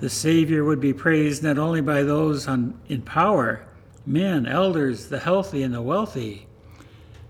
The 0.00 0.10
Savior 0.10 0.64
would 0.64 0.80
be 0.80 0.92
praised 0.92 1.42
not 1.42 1.58
only 1.58 1.80
by 1.80 2.02
those 2.02 2.46
on, 2.46 2.78
in 2.88 3.02
power, 3.02 3.66
men, 4.06 4.46
elders, 4.46 5.08
the 5.08 5.18
healthy, 5.18 5.62
and 5.62 5.74
the 5.74 5.82
wealthy, 5.82 6.46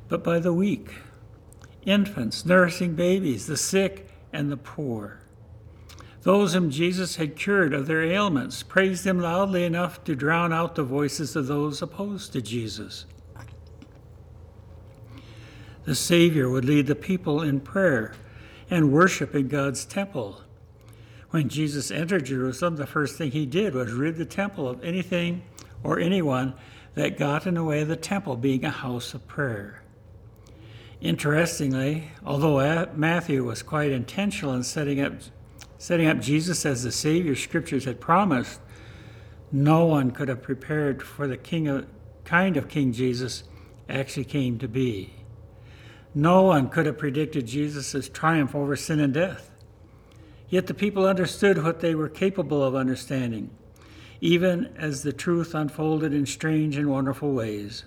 but 0.09 0.23
by 0.25 0.39
the 0.41 0.53
weak, 0.53 0.95
infants, 1.85 2.45
nursing 2.45 2.95
babies, 2.95 3.47
the 3.47 3.57
sick, 3.57 4.09
and 4.33 4.51
the 4.51 4.57
poor. 4.57 5.20
Those 6.23 6.53
whom 6.53 6.71
Jesus 6.71 7.17
had 7.17 7.37
cured 7.37 7.73
of 7.73 7.87
their 7.87 8.03
ailments 8.03 8.63
praised 8.63 9.07
him 9.07 9.21
loudly 9.21 9.65
enough 9.65 10.05
to 10.05 10.15
drown 10.15 10.53
out 10.53 10.75
the 10.75 10.83
voices 10.83 11.35
of 11.35 11.47
those 11.47 11.81
opposed 11.81 12.33
to 12.35 12.43
Jesus. 12.43 13.07
The 15.85 15.95
Savior 15.95 16.49
would 16.51 16.67
lead 16.67 16.87
the 16.87 16.95
people 16.95 17.41
in 17.41 17.61
prayer 17.61 18.13
and 18.69 18.93
worship 18.93 19.35
in 19.35 19.49
God's 19.49 19.87
temple. 19.87 20.43
When 21.31 21.49
Jesus 21.49 21.91
entered 21.91 22.27
Jerusalem, 22.27 22.77
the 22.77 22.87
first 22.87 23.17
thing 23.17 23.31
he 23.31 23.47
did 23.47 23.75
was 23.75 23.93
rid 23.93 24.17
the 24.17 24.27
temple 24.27 24.69
of 24.69 24.85
anything 24.85 25.43
or 25.83 25.99
anyone 25.99 26.55
that 26.95 27.19
got 27.19 27.47
in 27.47 27.55
the 27.55 27.65
way 27.65 27.81
of 27.81 27.89
the 27.89 27.97
temple 27.97 28.37
being 28.37 28.65
a 28.65 28.71
house 28.71 29.15
of 29.15 29.27
prayer. 29.27 29.83
Interestingly, 31.01 32.11
although 32.27 32.87
Matthew 32.95 33.43
was 33.43 33.63
quite 33.63 33.91
intentional 33.91 34.53
in 34.55 34.63
setting 34.63 35.01
up, 35.01 35.15
setting 35.81 36.07
up 36.07 36.21
Jesus 36.21 36.67
as 36.67 36.83
the 36.83 36.93
Savior 36.93 37.35
scriptures 37.35 37.87
had 37.87 38.03
promised, 38.03 38.61
no 39.51 39.87
one 39.87 40.11
could 40.11 40.29
have 40.29 40.43
prepared 40.43 41.03
for 41.03 41.27
the 41.27 41.39
king 41.39 41.69
of, 41.69 41.87
kind 42.23 42.59
of 42.59 42.69
King 42.69 42.93
Jesus 42.93 43.45
actually 43.89 44.27
came 44.27 44.59
to 44.59 44.69
be. 44.69 45.15
No 46.15 46.43
one 46.43 46.69
could 46.69 46.85
have 46.85 46.99
predicted 46.99 47.47
Jesus' 47.47 48.11
triumph 48.11 48.55
over 48.55 48.77
sin 48.77 49.01
and 49.01 49.15
death. 49.15 49.51
Yet 50.51 50.67
the 50.67 50.75
people 50.75 51.07
understood 51.07 51.65
what 51.65 51.81
they 51.81 51.95
were 51.95 52.11
capable 52.11 52.63
of 52.63 52.75
understanding, 52.75 53.49
even 54.21 54.75
as 54.77 55.03
the 55.03 55.15
truth 55.15 55.55
unfolded 55.55 56.13
in 56.13 56.27
strange 56.27 56.77
and 56.77 56.91
wonderful 56.91 57.33
ways. 57.33 57.85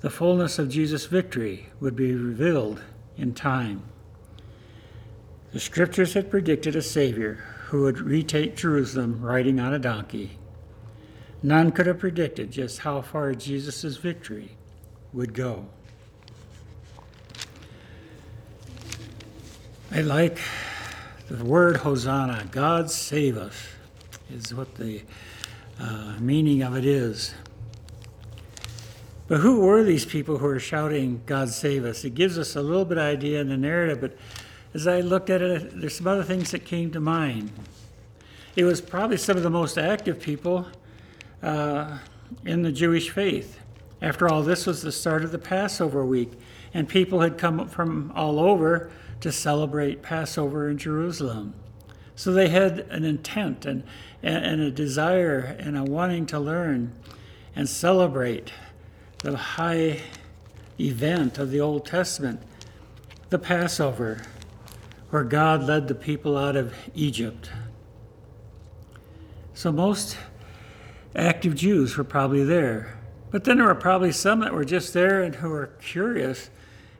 The 0.00 0.10
fullness 0.10 0.58
of 0.58 0.68
Jesus' 0.68 1.06
victory 1.06 1.68
would 1.78 1.94
be 1.94 2.12
revealed 2.12 2.82
in 3.16 3.34
time. 3.34 3.84
The 5.54 5.60
scriptures 5.60 6.14
had 6.14 6.32
predicted 6.32 6.74
a 6.74 6.82
Savior 6.82 7.34
who 7.66 7.82
would 7.82 8.00
retake 8.00 8.56
Jerusalem 8.56 9.20
riding 9.22 9.60
on 9.60 9.72
a 9.72 9.78
donkey. 9.78 10.36
None 11.44 11.70
could 11.70 11.86
have 11.86 12.00
predicted 12.00 12.50
just 12.50 12.80
how 12.80 13.02
far 13.02 13.32
Jesus' 13.34 13.96
victory 13.96 14.56
would 15.12 15.32
go. 15.32 15.66
I 19.92 20.00
like 20.00 20.40
the 21.28 21.44
word 21.44 21.76
Hosanna, 21.76 22.48
God 22.50 22.90
save 22.90 23.36
us, 23.36 23.54
is 24.34 24.52
what 24.52 24.74
the 24.74 25.02
uh, 25.78 26.16
meaning 26.18 26.62
of 26.62 26.74
it 26.74 26.84
is. 26.84 27.32
But 29.28 29.38
who 29.38 29.60
were 29.60 29.84
these 29.84 30.04
people 30.04 30.38
who 30.38 30.46
were 30.46 30.58
shouting, 30.58 31.22
God 31.26 31.48
save 31.48 31.84
us? 31.84 32.04
It 32.04 32.16
gives 32.16 32.38
us 32.38 32.56
a 32.56 32.60
little 32.60 32.84
bit 32.84 32.98
of 32.98 33.04
idea 33.04 33.40
in 33.40 33.50
the 33.50 33.56
narrative, 33.56 34.00
but 34.00 34.16
as 34.74 34.88
I 34.88 35.00
looked 35.00 35.30
at 35.30 35.40
it, 35.40 35.80
there's 35.80 35.96
some 35.96 36.08
other 36.08 36.24
things 36.24 36.50
that 36.50 36.64
came 36.64 36.90
to 36.90 37.00
mind. 37.00 37.52
It 38.56 38.64
was 38.64 38.80
probably 38.80 39.16
some 39.16 39.36
of 39.36 39.44
the 39.44 39.50
most 39.50 39.78
active 39.78 40.20
people 40.20 40.66
uh, 41.42 41.98
in 42.44 42.62
the 42.62 42.72
Jewish 42.72 43.10
faith. 43.10 43.60
After 44.02 44.28
all, 44.28 44.42
this 44.42 44.66
was 44.66 44.82
the 44.82 44.92
start 44.92 45.24
of 45.24 45.30
the 45.30 45.38
Passover 45.38 46.04
week, 46.04 46.32
and 46.74 46.88
people 46.88 47.20
had 47.20 47.38
come 47.38 47.68
from 47.68 48.12
all 48.16 48.40
over 48.40 48.90
to 49.20 49.30
celebrate 49.30 50.02
Passover 50.02 50.68
in 50.68 50.76
Jerusalem. 50.76 51.54
So 52.16 52.32
they 52.32 52.48
had 52.48 52.80
an 52.90 53.04
intent 53.04 53.64
and, 53.64 53.84
and 54.22 54.60
a 54.60 54.70
desire 54.70 55.56
and 55.58 55.76
a 55.76 55.84
wanting 55.84 56.26
to 56.26 56.40
learn 56.40 56.92
and 57.56 57.68
celebrate 57.68 58.52
the 59.18 59.36
high 59.36 60.00
event 60.80 61.38
of 61.38 61.50
the 61.50 61.60
Old 61.60 61.86
Testament, 61.86 62.40
the 63.30 63.38
Passover, 63.38 64.22
where 65.14 65.22
God 65.22 65.62
led 65.62 65.86
the 65.86 65.94
people 65.94 66.36
out 66.36 66.56
of 66.56 66.74
Egypt. 66.92 67.48
So 69.52 69.70
most 69.70 70.18
active 71.14 71.54
Jews 71.54 71.96
were 71.96 72.02
probably 72.02 72.42
there. 72.42 72.98
But 73.30 73.44
then 73.44 73.58
there 73.58 73.66
were 73.66 73.76
probably 73.76 74.10
some 74.10 74.40
that 74.40 74.52
were 74.52 74.64
just 74.64 74.92
there 74.92 75.22
and 75.22 75.36
who 75.36 75.50
were 75.50 75.68
curious. 75.80 76.50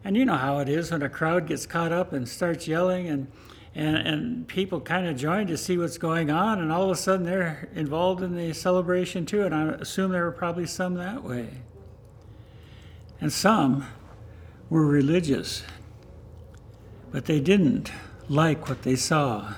And 0.05 0.17
you 0.17 0.25
know 0.25 0.37
how 0.37 0.61
it 0.61 0.69
is 0.69 0.93
when 0.93 1.03
a 1.03 1.09
crowd 1.09 1.49
gets 1.49 1.67
caught 1.67 1.91
up 1.91 2.13
and 2.13 2.29
starts 2.29 2.69
yelling 2.69 3.09
and 3.09 3.27
and, 3.75 3.97
and 3.97 4.47
people 4.47 4.81
kind 4.81 5.09
of 5.09 5.17
join 5.17 5.49
to 5.49 5.57
see 5.57 5.77
what's 5.77 5.99
going 5.99 6.31
on, 6.31 6.61
and 6.61 6.71
all 6.71 6.85
of 6.85 6.91
a 6.91 6.97
sudden 6.97 7.27
they're 7.27 7.69
involved 7.75 8.23
in 8.23 8.37
the 8.37 8.53
celebration 8.53 9.27
too. 9.27 9.43
And 9.43 9.53
I 9.53 9.63
assume 9.71 10.13
there 10.13 10.23
were 10.23 10.31
probably 10.31 10.67
some 10.67 10.95
that 10.95 11.25
way. 11.25 11.49
And 13.21 13.33
some 13.33 13.85
were 14.71 14.87
religious, 14.87 15.65
but 17.11 17.25
they 17.25 17.41
didn't 17.41 17.91
like 18.29 18.69
what 18.69 18.83
they 18.83 18.97
saw. 18.97 19.55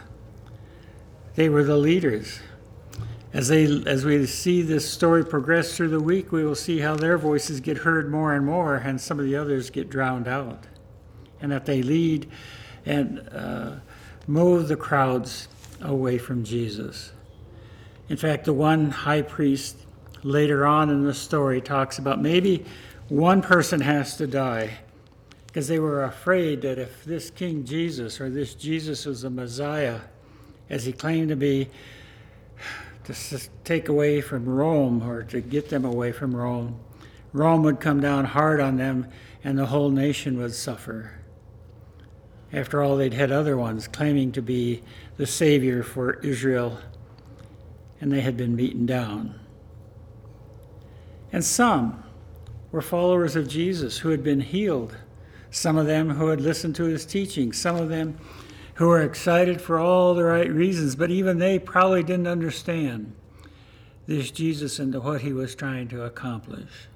They 1.34 1.48
were 1.48 1.64
the 1.64 1.76
leaders. 1.76 2.40
As, 3.32 3.48
they, 3.48 3.64
as 3.86 4.04
we 4.04 4.24
see 4.26 4.62
this 4.62 4.90
story 4.90 5.24
progress 5.24 5.76
through 5.76 5.90
the 5.90 6.00
week, 6.00 6.32
we 6.32 6.44
will 6.44 6.54
see 6.54 6.78
how 6.78 6.96
their 6.96 7.18
voices 7.18 7.60
get 7.60 7.78
heard 7.78 8.10
more 8.10 8.34
and 8.34 8.46
more, 8.46 8.76
and 8.76 9.00
some 9.00 9.18
of 9.18 9.26
the 9.26 9.36
others 9.36 9.68
get 9.68 9.90
drowned 9.90 10.26
out. 10.26 10.64
And 11.40 11.52
that 11.52 11.66
they 11.66 11.82
lead 11.82 12.30
and 12.86 13.28
uh, 13.30 13.72
move 14.26 14.68
the 14.68 14.76
crowds 14.76 15.48
away 15.82 16.16
from 16.16 16.44
Jesus. 16.44 17.12
In 18.08 18.16
fact, 18.16 18.46
the 18.46 18.54
one 18.54 18.90
high 18.90 19.22
priest 19.22 19.76
later 20.22 20.64
on 20.64 20.88
in 20.88 21.04
the 21.04 21.12
story 21.12 21.60
talks 21.60 21.98
about 21.98 22.20
maybe 22.20 22.64
one 23.08 23.42
person 23.42 23.80
has 23.80 24.16
to 24.16 24.26
die 24.26 24.78
because 25.56 25.68
they 25.68 25.78
were 25.78 26.04
afraid 26.04 26.60
that 26.60 26.78
if 26.78 27.02
this 27.06 27.30
King 27.30 27.64
Jesus 27.64 28.20
or 28.20 28.28
this 28.28 28.54
Jesus 28.54 29.06
was 29.06 29.22
the 29.22 29.30
Messiah, 29.30 30.00
as 30.68 30.84
he 30.84 30.92
claimed 30.92 31.30
to 31.30 31.36
be, 31.36 31.70
to 33.04 33.40
take 33.64 33.88
away 33.88 34.20
from 34.20 34.46
Rome 34.46 35.02
or 35.02 35.22
to 35.22 35.40
get 35.40 35.70
them 35.70 35.86
away 35.86 36.12
from 36.12 36.36
Rome. 36.36 36.78
Rome 37.32 37.62
would 37.62 37.80
come 37.80 38.02
down 38.02 38.26
hard 38.26 38.60
on 38.60 38.76
them 38.76 39.08
and 39.42 39.58
the 39.58 39.64
whole 39.64 39.88
nation 39.88 40.36
would 40.36 40.54
suffer. 40.54 41.12
After 42.52 42.82
all, 42.82 42.98
they'd 42.98 43.14
had 43.14 43.32
other 43.32 43.56
ones 43.56 43.88
claiming 43.88 44.32
to 44.32 44.42
be 44.42 44.82
the 45.16 45.26
Savior 45.26 45.82
for 45.82 46.20
Israel, 46.20 46.80
and 47.98 48.12
they 48.12 48.20
had 48.20 48.36
been 48.36 48.56
beaten 48.56 48.84
down. 48.84 49.40
And 51.32 51.42
some 51.42 52.04
were 52.70 52.82
followers 52.82 53.36
of 53.36 53.48
Jesus 53.48 53.96
who 53.96 54.10
had 54.10 54.22
been 54.22 54.40
healed, 54.42 54.94
some 55.56 55.78
of 55.78 55.86
them 55.86 56.10
who 56.10 56.28
had 56.28 56.40
listened 56.40 56.76
to 56.76 56.84
his 56.84 57.06
teaching, 57.06 57.50
some 57.52 57.76
of 57.76 57.88
them 57.88 58.18
who 58.74 58.88
were 58.88 59.00
excited 59.00 59.58
for 59.58 59.78
all 59.78 60.14
the 60.14 60.22
right 60.22 60.50
reasons, 60.52 60.94
but 60.94 61.10
even 61.10 61.38
they 61.38 61.58
probably 61.58 62.02
didn't 62.02 62.26
understand 62.26 63.14
this 64.06 64.30
Jesus 64.30 64.78
and 64.78 64.94
what 65.02 65.22
he 65.22 65.32
was 65.32 65.54
trying 65.54 65.88
to 65.88 66.04
accomplish. 66.04 66.88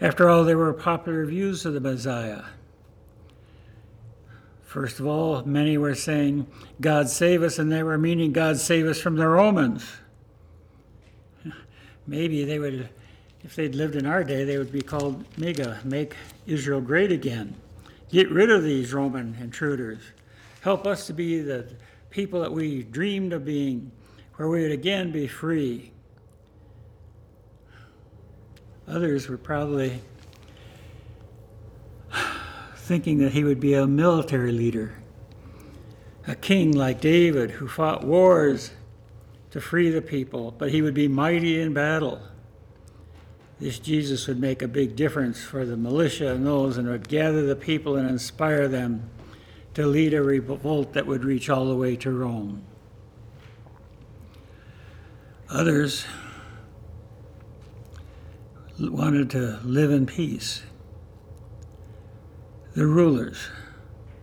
After 0.00 0.30
all, 0.30 0.44
there 0.44 0.56
were 0.56 0.72
popular 0.72 1.26
views 1.26 1.66
of 1.66 1.74
the 1.74 1.80
Messiah. 1.80 2.44
First 4.64 4.98
of 4.98 5.06
all, 5.06 5.44
many 5.44 5.76
were 5.76 5.94
saying, 5.94 6.46
God 6.80 7.10
save 7.10 7.42
us, 7.42 7.58
and 7.58 7.70
they 7.70 7.82
were 7.82 7.98
meaning 7.98 8.32
God 8.32 8.56
save 8.56 8.86
us 8.86 8.98
from 8.98 9.16
the 9.16 9.28
Romans. 9.28 9.84
Maybe 12.06 12.44
they 12.44 12.58
would, 12.58 12.88
if 13.44 13.54
they'd 13.56 13.74
lived 13.74 13.94
in 13.94 14.06
our 14.06 14.24
day, 14.24 14.44
they 14.44 14.56
would 14.56 14.72
be 14.72 14.80
called 14.80 15.22
MAGA, 15.36 15.80
make 15.84 16.16
Israel 16.46 16.80
great 16.80 17.12
again. 17.12 17.54
Get 18.10 18.30
rid 18.30 18.50
of 18.50 18.64
these 18.64 18.94
Roman 18.94 19.36
intruders. 19.38 20.00
Help 20.62 20.86
us 20.86 21.06
to 21.08 21.12
be 21.12 21.42
the 21.42 21.66
people 22.08 22.40
that 22.40 22.52
we 22.52 22.82
dreamed 22.84 23.34
of 23.34 23.44
being, 23.44 23.92
where 24.36 24.48
we 24.48 24.62
would 24.62 24.70
again 24.70 25.12
be 25.12 25.26
free. 25.26 25.92
Others 28.88 29.28
were 29.28 29.36
probably 29.36 30.00
thinking 32.76 33.18
that 33.18 33.32
he 33.32 33.44
would 33.44 33.60
be 33.60 33.74
a 33.74 33.86
military 33.86 34.52
leader, 34.52 34.94
a 36.26 36.34
king 36.34 36.72
like 36.72 37.00
David 37.00 37.50
who 37.50 37.68
fought 37.68 38.04
wars 38.04 38.70
to 39.50 39.60
free 39.60 39.90
the 39.90 40.02
people, 40.02 40.50
but 40.50 40.70
he 40.70 40.80
would 40.80 40.94
be 40.94 41.08
mighty 41.08 41.60
in 41.60 41.74
battle 41.74 42.22
this 43.60 43.78
Jesus 43.78 44.26
would 44.26 44.40
make 44.40 44.62
a 44.62 44.68
big 44.68 44.96
difference 44.96 45.42
for 45.42 45.64
the 45.64 45.76
militia 45.76 46.32
and 46.32 46.46
those 46.46 46.76
and 46.76 46.88
would 46.88 47.08
gather 47.08 47.46
the 47.46 47.56
people 47.56 47.96
and 47.96 48.08
inspire 48.08 48.68
them 48.68 49.08
to 49.74 49.86
lead 49.86 50.14
a 50.14 50.22
revolt 50.22 50.92
that 50.92 51.06
would 51.06 51.24
reach 51.24 51.48
all 51.48 51.66
the 51.66 51.76
way 51.76 51.96
to 51.96 52.10
Rome. 52.10 52.64
Others 55.50 56.04
wanted 58.78 59.30
to 59.30 59.60
live 59.64 59.90
in 59.90 60.06
peace. 60.06 60.62
The 62.74 62.86
rulers 62.86 63.48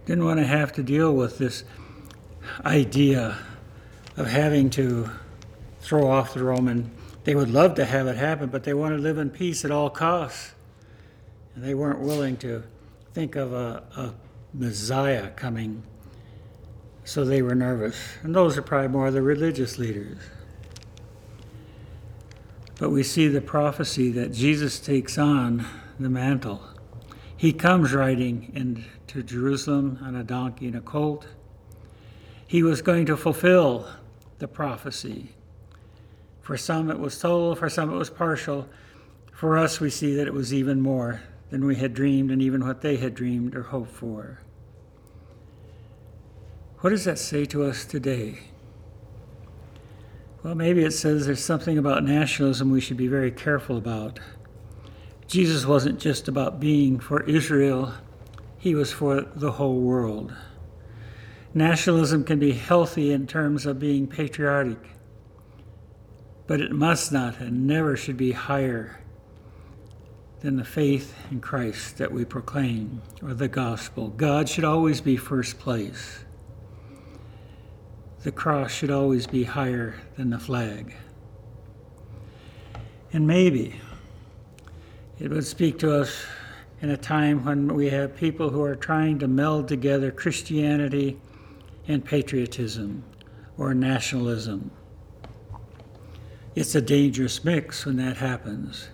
didn't 0.06 0.26
want 0.26 0.40
to 0.40 0.46
have 0.46 0.74
to 0.74 0.84
deal 0.84 1.14
with 1.14 1.38
this 1.38 1.64
idea 2.66 3.38
of 4.18 4.28
having 4.28 4.70
to 4.72 5.10
throw 5.80 6.10
off 6.10 6.34
the 6.34 6.44
Roman 6.44 6.92
they 7.24 7.36
would 7.36 7.50
love 7.50 7.76
to 7.76 7.86
have 7.86 8.08
it 8.08 8.18
happen, 8.18 8.50
but 8.50 8.64
they 8.64 8.74
want 8.74 8.96
to 8.96 9.02
live 9.02 9.18
in 9.18 9.30
peace 9.30 9.64
at 9.64 9.72
all 9.72 9.90
costs. 9.90 10.54
And 11.54 11.64
they 11.64 11.74
weren't 11.74 12.00
willing 12.00 12.38
to 12.38 12.64
think 13.14 13.36
of 13.36 13.54
a, 13.54 13.84
a 13.96 14.14
Messiah 14.54 15.30
coming, 15.32 15.84
so 17.04 17.24
they 17.24 17.42
were 17.42 17.56
nervous. 17.56 17.98
And 18.24 18.34
those 18.34 18.58
are 18.58 18.62
probably 18.62 18.88
more 18.88 19.12
the 19.12 19.22
religious 19.22 19.78
leaders. 19.78 20.18
But 22.80 22.90
we 22.90 23.04
see 23.04 23.28
the 23.28 23.42
prophecy 23.42 24.10
that 24.14 24.34
Jesus 24.34 24.80
takes 24.80 25.18
on 25.18 25.66
the 26.00 26.10
mantle. 26.10 26.64
He 27.38 27.54
comes 27.54 27.94
riding 27.94 28.52
into 28.56 29.22
Jerusalem 29.22 30.00
on 30.02 30.16
a 30.16 30.24
donkey 30.24 30.68
and 30.68 30.76
a 30.76 30.82
colt. 30.82 31.28
He 32.48 32.64
was 32.64 32.82
going 32.82 33.06
to 33.06 33.18
fulfill 33.18 33.88
the 34.40 34.48
prophecy 34.48 35.36
for 36.42 36.58
some, 36.58 36.90
it 36.90 37.00
was 37.00 37.20
total, 37.20 37.56
for 37.56 37.70
some, 37.70 37.92
it 37.92 37.98
was 37.98 38.10
partial. 38.10 38.68
For 39.32 39.58
us, 39.58 39.80
we 39.80 39.90
see 39.90 40.16
that 40.16 40.28
it 40.28 40.34
was 40.34 40.54
even 40.54 40.82
more 40.82 41.22
than 41.50 41.66
we 41.66 41.76
had 41.76 41.94
dreamed 41.94 42.32
and 42.32 42.42
even 42.42 42.66
what 42.66 42.82
they 42.82 42.98
had 42.98 43.14
dreamed 43.14 43.56
or 43.56 43.64
hoped 43.64 43.92
for. 43.92 44.40
What 46.80 46.90
does 46.90 47.06
that 47.06 47.20
say 47.20 47.46
to 47.46 47.64
us 47.64 47.86
today? 47.86 48.40
Well, 50.44 50.56
maybe 50.56 50.84
it 50.84 50.92
says 50.92 51.28
there's 51.28 51.44
something 51.44 51.78
about 51.78 52.04
nationalism 52.04 52.72
we 52.72 52.82
should 52.82 52.98
be 52.98 53.08
very 53.08 53.30
careful 53.30 53.78
about. 53.78 54.20
Jesus 55.28 55.66
wasn't 55.66 56.00
just 56.00 56.28
about 56.28 56.60
being 56.60 57.00
for 57.00 57.24
Israel, 57.24 57.94
he 58.58 58.74
was 58.74 58.92
for 58.92 59.22
the 59.22 59.52
whole 59.52 59.80
world. 59.80 60.34
Nationalism 61.54 62.24
can 62.24 62.40
be 62.40 62.54
healthy 62.54 63.12
in 63.12 63.28
terms 63.28 63.66
of 63.66 63.80
being 63.80 64.08
patriotic 64.08 64.80
but 66.52 66.60
it 66.60 66.74
must 66.74 67.14
not 67.14 67.40
and 67.40 67.66
never 67.66 67.96
should 67.96 68.18
be 68.18 68.34
higher 68.34 69.00
than 70.42 70.58
the 70.58 70.66
faith 70.66 71.16
in 71.32 71.40
Christ 71.40 71.98
that 71.98 72.12
we 72.12 72.26
proclaim 72.26 73.02
or 73.22 73.34
the 73.34 73.48
gospel. 73.48 74.10
God 74.10 74.50
should 74.50 74.66
always 74.66 75.00
be 75.00 75.16
first 75.16 75.60
place. 75.60 76.26
The 78.24 78.34
cross 78.34 78.70
should 78.70 78.92
always 78.92 79.28
be 79.28 79.46
higher 79.46 79.96
than 80.18 80.30
the 80.30 80.40
flag. 80.40 80.94
And 83.14 83.26
maybe 83.26 83.80
it 85.22 85.32
would 85.32 85.46
speak 85.46 85.80
to 85.80 86.02
us 86.02 86.26
in 86.82 86.90
a 86.90 86.98
time 86.98 87.46
when 87.46 87.74
we 87.74 87.90
have 87.92 88.14
people 88.18 88.50
who 88.50 88.62
are 88.62 88.76
trying 88.76 89.20
to 89.20 89.28
meld 89.30 89.70
together 89.70 90.12
Christianity 90.12 91.18
and 91.88 92.04
patriotism 92.04 93.06
or 93.58 93.74
nationalism 93.74 94.70
it's 96.56 96.76
a 96.76 96.82
dangerous 96.82 97.44
mix 97.46 97.86
when 97.86 97.98
that 97.98 98.18
happens. 98.18 98.90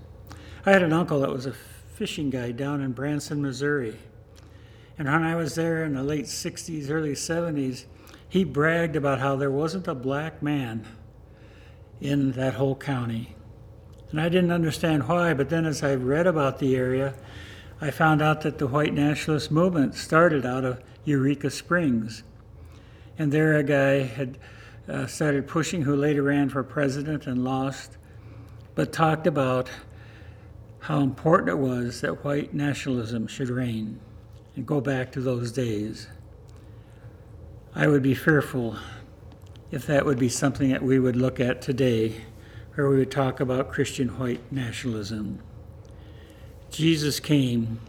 I 0.65 0.71
had 0.71 0.83
an 0.83 0.93
uncle 0.93 1.21
that 1.21 1.31
was 1.31 1.45
a 1.45 1.53
fishing 1.53 2.29
guide 2.29 2.57
down 2.57 2.81
in 2.81 2.91
Branson, 2.91 3.41
Missouri. 3.41 3.97
And 4.97 5.07
when 5.07 5.23
I 5.23 5.35
was 5.35 5.55
there 5.55 5.83
in 5.83 5.93
the 5.93 6.03
late 6.03 6.25
60s, 6.25 6.89
early 6.89 7.13
70s, 7.13 7.85
he 8.29 8.43
bragged 8.43 8.95
about 8.95 9.19
how 9.19 9.35
there 9.35 9.51
wasn't 9.51 9.87
a 9.87 9.95
black 9.95 10.43
man 10.43 10.85
in 12.01 12.31
that 12.33 12.55
whole 12.55 12.75
county. 12.75 13.35
And 14.11 14.21
I 14.21 14.29
didn't 14.29 14.51
understand 14.51 15.07
why, 15.07 15.33
but 15.33 15.49
then 15.49 15.65
as 15.65 15.83
I 15.83 15.95
read 15.95 16.27
about 16.27 16.59
the 16.59 16.75
area, 16.75 17.15
I 17.81 17.91
found 17.91 18.21
out 18.21 18.41
that 18.41 18.57
the 18.57 18.67
white 18.67 18.93
nationalist 18.93 19.51
movement 19.51 19.95
started 19.95 20.45
out 20.45 20.63
of 20.63 20.81
Eureka 21.05 21.49
Springs. 21.49 22.23
And 23.17 23.31
there 23.31 23.55
a 23.55 23.63
guy 23.63 24.03
had 24.03 24.37
uh, 24.89 25.05
started 25.07 25.47
pushing, 25.47 25.81
who 25.81 25.95
later 25.95 26.23
ran 26.23 26.49
for 26.49 26.63
president 26.63 27.27
and 27.27 27.43
lost, 27.43 27.97
but 28.75 28.93
talked 28.93 29.27
about 29.27 29.69
how 30.79 31.01
important 31.01 31.49
it 31.49 31.57
was 31.57 32.01
that 32.01 32.23
white 32.23 32.53
nationalism 32.53 33.27
should 33.27 33.49
reign 33.49 33.99
and 34.55 34.65
go 34.65 34.79
back 34.79 35.11
to 35.11 35.19
those 35.19 35.51
days. 35.51 36.07
I 37.75 37.87
would 37.87 38.01
be 38.01 38.15
fearful 38.15 38.77
if 39.71 39.85
that 39.87 40.05
would 40.05 40.17
be 40.17 40.29
something 40.29 40.69
that 40.69 40.81
we 40.81 40.99
would 40.99 41.15
look 41.15 41.39
at 41.39 41.61
today, 41.61 42.21
where 42.75 42.89
we 42.89 42.97
would 42.97 43.11
talk 43.11 43.39
about 43.39 43.71
Christian 43.71 44.17
white 44.17 44.39
nationalism. 44.51 45.39
Jesus 46.71 47.19
came. 47.19 47.79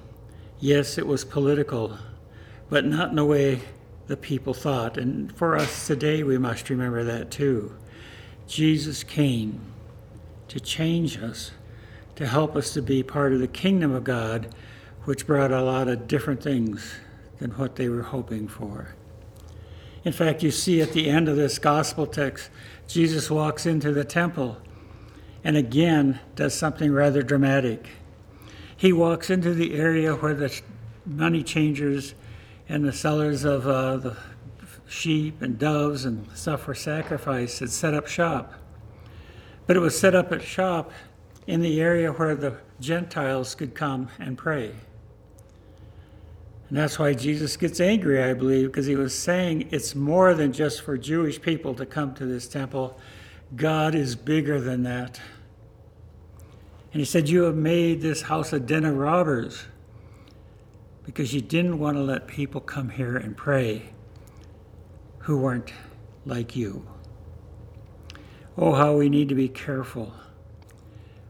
Yes, 0.59 0.99
it 0.99 1.07
was 1.07 1.25
political, 1.25 1.97
but 2.69 2.85
not 2.85 3.13
in 3.13 3.19
a 3.19 3.25
way 3.25 3.61
the 4.09 4.17
people 4.17 4.55
thought. 4.55 4.99
And 4.99 5.35
for 5.37 5.57
us 5.57 5.87
today, 5.87 6.23
we 6.23 6.39
must 6.39 6.69
remember 6.69 7.05
that 7.05 7.31
too. 7.31 7.77
Jesus 8.47 9.05
came 9.05 9.61
to 10.49 10.59
change 10.59 11.19
us, 11.19 11.53
to 12.17 12.27
help 12.27 12.57
us 12.57 12.73
to 12.73 12.83
be 12.83 13.03
part 13.03 13.33
of 13.33 13.39
the 13.39 13.47
kingdom 13.47 13.93
of 13.93 14.05
God, 14.05 14.55
which 15.05 15.27
brought 15.27 15.53
a 15.53 15.63
lot 15.63 15.89
of 15.89 16.09
different 16.09 16.43
things 16.43 16.95
than 17.39 17.53
what 17.53 17.77
they 17.77 17.89
were 17.89 18.03
hoping 18.03 18.49
for. 18.49 18.95
In 20.05 20.13
fact, 20.13 20.43
you 20.43 20.51
see 20.51 20.81
at 20.81 20.93
the 20.93 21.09
end 21.09 21.29
of 21.29 21.37
this 21.37 21.59
gospel 21.59 22.07
text, 22.07 22.51
Jesus 22.87 23.31
walks 23.31 23.67
into 23.67 23.93
the 23.93 24.05
temple 24.05 24.57
and 25.45 25.57
again 25.57 26.19
does 26.35 26.55
something 26.55 26.93
rather 26.93 27.23
dramatic. 27.23 27.89
He 28.77 28.93
walks 28.93 29.29
into 29.29 29.53
the 29.53 29.75
area 29.75 30.15
where 30.15 30.35
the 30.35 30.61
money 31.05 31.43
changers 31.43 32.15
and 32.69 32.85
the 32.85 32.93
sellers 32.93 33.45
of 33.45 33.67
uh, 33.67 33.97
the 33.97 34.17
sheep 34.87 35.43
and 35.43 35.59
doves 35.59 36.05
and 36.05 36.27
stuff 36.37 36.63
for 36.63 36.75
sacrifice 36.75 37.59
had 37.59 37.71
set 37.71 37.95
up 37.95 38.07
shop. 38.07 38.55
But 39.67 39.77
it 39.77 39.81
was 39.81 39.99
set 39.99 40.15
up 40.15 40.33
at 40.33 40.43
shop 40.43 40.93
in 41.47 41.61
the 41.61 41.81
area 41.81 42.13
where 42.13 42.35
the 42.35 42.57
Gentiles 42.81 43.55
could 43.55 43.75
come 43.75 44.09
and 44.19 44.37
pray. 44.37 44.73
And 46.69 46.77
that's 46.77 46.99
why 46.99 47.15
Jesus 47.15 47.57
gets 47.57 47.81
angry, 47.81 48.23
I 48.23 48.35
believe, 48.35 48.67
because 48.67 48.87
he 48.87 48.97
was 48.97 49.17
saying 49.17 49.69
it's 49.71 49.95
more 49.95 50.35
than 50.35 50.53
just 50.53 50.83
for 50.83 50.99
Jewish 50.99 51.41
people 51.41 51.75
to 51.75 51.87
come 51.87 52.15
to 52.15 52.27
this 52.27 52.47
temple. 52.47 52.99
God 53.57 53.95
is 53.95 54.15
bigger 54.15 54.61
than 54.61 54.83
that. 54.83 55.21
And 56.93 57.01
he 57.01 57.07
said, 57.07 57.29
You 57.29 57.45
have 57.45 57.57
made 57.57 58.03
this 58.03 58.23
house 58.23 58.53
a 58.53 58.61
den 58.61 58.85
of 58.85 58.97
robbers 58.97 59.65
because 61.09 61.33
you 61.33 61.41
didn't 61.41 61.79
want 61.79 61.97
to 61.97 62.03
let 62.03 62.27
people 62.27 62.61
come 62.61 62.91
here 62.91 63.17
and 63.17 63.35
pray 63.35 63.83
who 65.21 65.39
weren't 65.39 65.73
like 66.27 66.55
you. 66.55 66.87
Oh, 68.59 68.75
how 68.75 68.95
we 68.95 69.09
need 69.09 69.31
to 69.31 69.35
be 69.35 69.49
careful. 69.49 70.13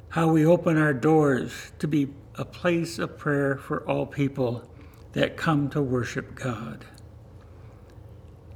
How 0.08 0.32
we 0.32 0.44
open 0.44 0.76
our 0.76 0.92
doors 0.92 1.70
to 1.78 1.86
be 1.86 2.08
a 2.34 2.44
place 2.44 2.98
of 2.98 3.16
prayer 3.16 3.56
for 3.56 3.88
all 3.88 4.04
people 4.04 4.68
that 5.12 5.36
come 5.36 5.70
to 5.70 5.80
worship 5.80 6.34
God. 6.34 6.84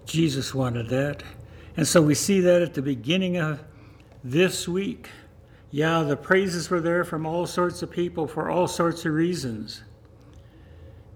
Jesus 0.04 0.52
wanted 0.52 0.88
that. 0.88 1.22
And 1.76 1.86
so 1.86 2.02
we 2.02 2.16
see 2.16 2.40
that 2.40 2.62
at 2.62 2.74
the 2.74 2.82
beginning 2.82 3.36
of 3.36 3.62
this 4.24 4.66
week. 4.66 5.08
Yeah, 5.70 6.02
the 6.02 6.16
praises 6.16 6.68
were 6.68 6.80
there 6.80 7.04
from 7.04 7.26
all 7.26 7.46
sorts 7.46 7.80
of 7.80 7.92
people 7.92 8.26
for 8.26 8.50
all 8.50 8.66
sorts 8.66 9.06
of 9.06 9.12
reasons 9.12 9.82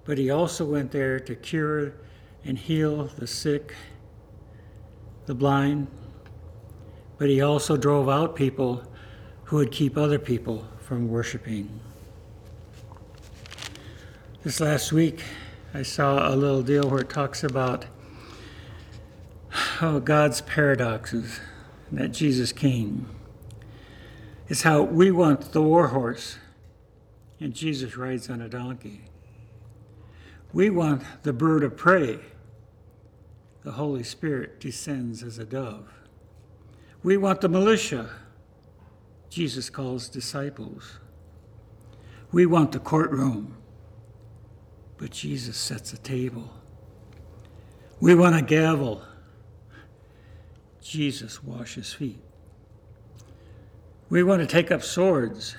but 0.07 0.19
he 0.19 0.31
also 0.31 0.65
went 0.65 0.93
there 0.93 1.19
to 1.19 1.35
cure 1.35 1.93
and 2.45 2.57
heal 2.57 3.05
the 3.19 3.27
sick, 3.27 3.75
the 5.27 5.35
blind, 5.35 5.89
but 7.19 7.29
he 7.29 7.41
also 7.41 7.77
drove 7.77 8.09
out 8.09 8.37
people 8.37 8.85
who 9.45 9.57
would 9.57 9.73
keep 9.73 9.97
other 9.97 10.19
people 10.19 10.65
from 10.79 11.09
worshiping. 11.09 11.81
This 14.45 14.61
last 14.61 14.93
week, 14.93 15.25
I 15.75 15.83
saw 15.83 16.33
a 16.33 16.37
little 16.37 16.63
deal 16.63 16.89
where 16.89 17.01
it 17.01 17.11
talks 17.11 17.43
about 17.43 17.87
oh, 19.83 19.99
God's 19.99 20.41
paradoxes 20.41 21.41
that 21.91 22.13
Jesus 22.13 22.53
came. 22.53 23.09
It's 24.49 24.63
how 24.63 24.83
we 24.83 25.11
want 25.11 25.53
the 25.53 25.63
war 25.63 25.89
horse, 25.89 26.39
and 27.41 27.53
Jesus 27.53 27.97
rides 27.97 28.31
on 28.31 28.41
a 28.41 28.49
donkey. 28.49 29.06
We 30.57 30.71
want 30.71 31.03
the 31.23 31.35
bird 31.35 31.63
of 31.65 31.77
prey. 31.77 32.19
The 33.63 33.73
Holy 33.73 34.03
Spirit 34.03 34.59
descends 34.59 35.23
as 35.23 35.39
a 35.39 35.45
dove. 35.45 35.87
We 37.03 37.19
want 37.19 37.43
the 37.43 37.49
militia. 37.51 38.09
Jesus 39.29 39.69
calls 39.69 40.09
disciples. 40.09 40.99
We 42.33 42.47
want 42.47 42.73
the 42.73 42.79
courtroom. 42.79 43.59
But 44.97 45.11
Jesus 45.11 45.59
sets 45.59 45.93
a 45.93 45.99
table. 45.99 46.51
We 48.01 48.15
want 48.15 48.35
a 48.35 48.41
gavel. 48.41 49.03
Jesus 50.81 51.45
washes 51.45 51.93
feet. 51.93 52.23
We 54.09 54.23
want 54.23 54.41
to 54.41 54.47
take 54.47 54.71
up 54.71 54.83
swords. 54.83 55.55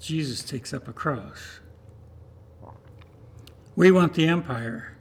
Jesus 0.00 0.42
takes 0.42 0.72
up 0.72 0.88
a 0.88 0.94
cross. 0.94 1.60
We 3.76 3.90
want 3.90 4.14
the 4.14 4.28
empire. 4.28 4.96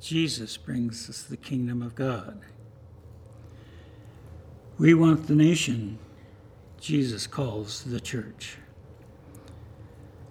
Jesus 0.00 0.58
brings 0.58 1.08
us 1.08 1.22
the 1.22 1.36
kingdom 1.36 1.80
of 1.80 1.94
God. 1.94 2.40
We 4.76 4.92
want 4.92 5.28
the 5.28 5.34
nation. 5.34 5.98
Jesus 6.78 7.26
calls 7.26 7.84
the 7.84 8.00
church. 8.00 8.58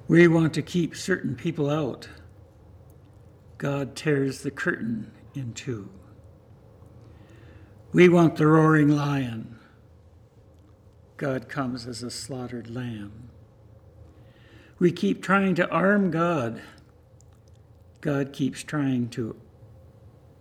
We 0.08 0.28
want 0.28 0.54
to 0.54 0.62
keep 0.62 0.96
certain 0.96 1.36
people 1.36 1.70
out. 1.70 2.08
God 3.58 3.96
tears 3.96 4.42
the 4.42 4.52
curtain 4.52 5.12
in 5.34 5.54
two. 5.54 5.90
We 7.94 8.10
want 8.10 8.36
the 8.36 8.46
roaring 8.46 8.90
lion. 8.90 9.58
God 11.18 11.50
comes 11.50 11.88
as 11.88 12.04
a 12.04 12.12
slaughtered 12.12 12.70
lamb. 12.70 13.30
We 14.78 14.92
keep 14.92 15.24
trying 15.24 15.56
to 15.56 15.70
arm 15.70 16.12
God 16.12 16.62
God 18.02 18.34
keeps 18.34 18.64
trying 18.64 19.10
to 19.10 19.36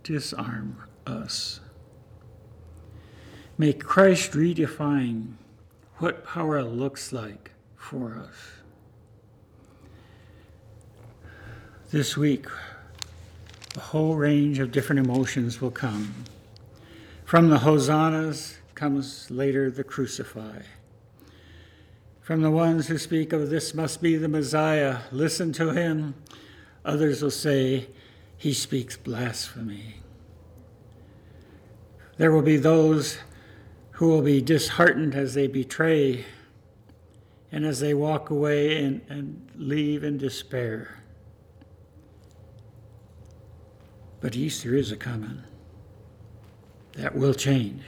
disarm 0.03 0.83
us. 1.05 1.59
May 3.57 3.73
Christ 3.73 4.31
redefine 4.31 5.33
what 5.97 6.25
power 6.25 6.63
looks 6.63 7.13
like 7.13 7.51
for 7.75 8.15
us. 8.15 8.35
This 11.91 12.17
week, 12.17 12.47
a 13.75 13.79
whole 13.79 14.15
range 14.15 14.57
of 14.57 14.71
different 14.71 15.05
emotions 15.05 15.61
will 15.61 15.71
come. 15.71 16.15
From 17.25 17.49
the 17.49 17.59
hosannas 17.59 18.57
comes 18.73 19.29
later 19.29 19.69
the 19.69 19.83
crucify. 19.83 20.63
From 22.21 22.41
the 22.41 22.49
ones 22.49 22.87
who 22.87 22.97
speak 22.97 23.33
of 23.33 23.49
this 23.51 23.75
must 23.75 24.01
be 24.01 24.15
the 24.15 24.27
Messiah, 24.27 24.99
listen 25.11 25.53
to 25.53 25.71
him 25.71 26.15
Others 26.83 27.21
will 27.21 27.31
say, 27.31 27.87
He 28.37 28.53
speaks 28.53 28.97
blasphemy. 28.97 29.95
There 32.17 32.31
will 32.31 32.41
be 32.41 32.57
those 32.57 33.17
who 33.91 34.07
will 34.07 34.21
be 34.21 34.41
disheartened 34.41 35.15
as 35.15 35.33
they 35.33 35.47
betray 35.47 36.25
and 37.51 37.65
as 37.65 37.79
they 37.79 37.93
walk 37.93 38.29
away 38.29 38.83
and, 38.83 39.01
and 39.09 39.49
leave 39.55 40.03
in 40.03 40.17
despair. 40.17 41.03
But 44.19 44.35
Easter 44.35 44.75
is 44.75 44.91
a 44.91 44.97
coming. 44.97 45.41
That 46.93 47.15
will 47.15 47.33
change. 47.33 47.83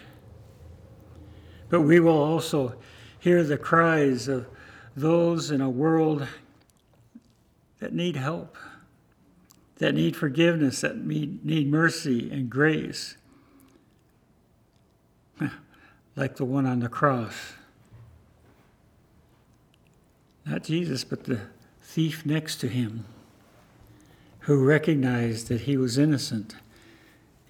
But 1.69 1.81
we 1.81 1.99
will 1.99 2.21
also 2.21 2.75
hear 3.19 3.43
the 3.43 3.57
cries 3.57 4.27
of 4.27 4.47
those 4.95 5.51
in 5.51 5.61
a 5.61 5.69
world 5.69 6.27
that 7.79 7.93
need 7.93 8.15
help 8.15 8.57
that 9.84 9.93
need 9.93 10.15
forgiveness, 10.15 10.79
that 10.79 11.05
need 11.05 11.69
mercy 11.69 12.31
and 12.31 12.49
grace, 12.49 13.17
like 16.15 16.38
the 16.38 16.45
one 16.45 16.65
on 16.65 16.79
the 16.79 16.88
cross. 16.88 17.36
Not 20.45 20.63
Jesus, 20.63 21.03
but 21.03 21.25
the 21.25 21.41
thief 21.81 22.25
next 22.25 22.61
to 22.61 22.69
him, 22.69 23.03
who 24.39 24.63
recognized 24.63 25.49
that 25.49 25.61
he 25.61 25.75
was 25.75 25.97
innocent 25.97 26.55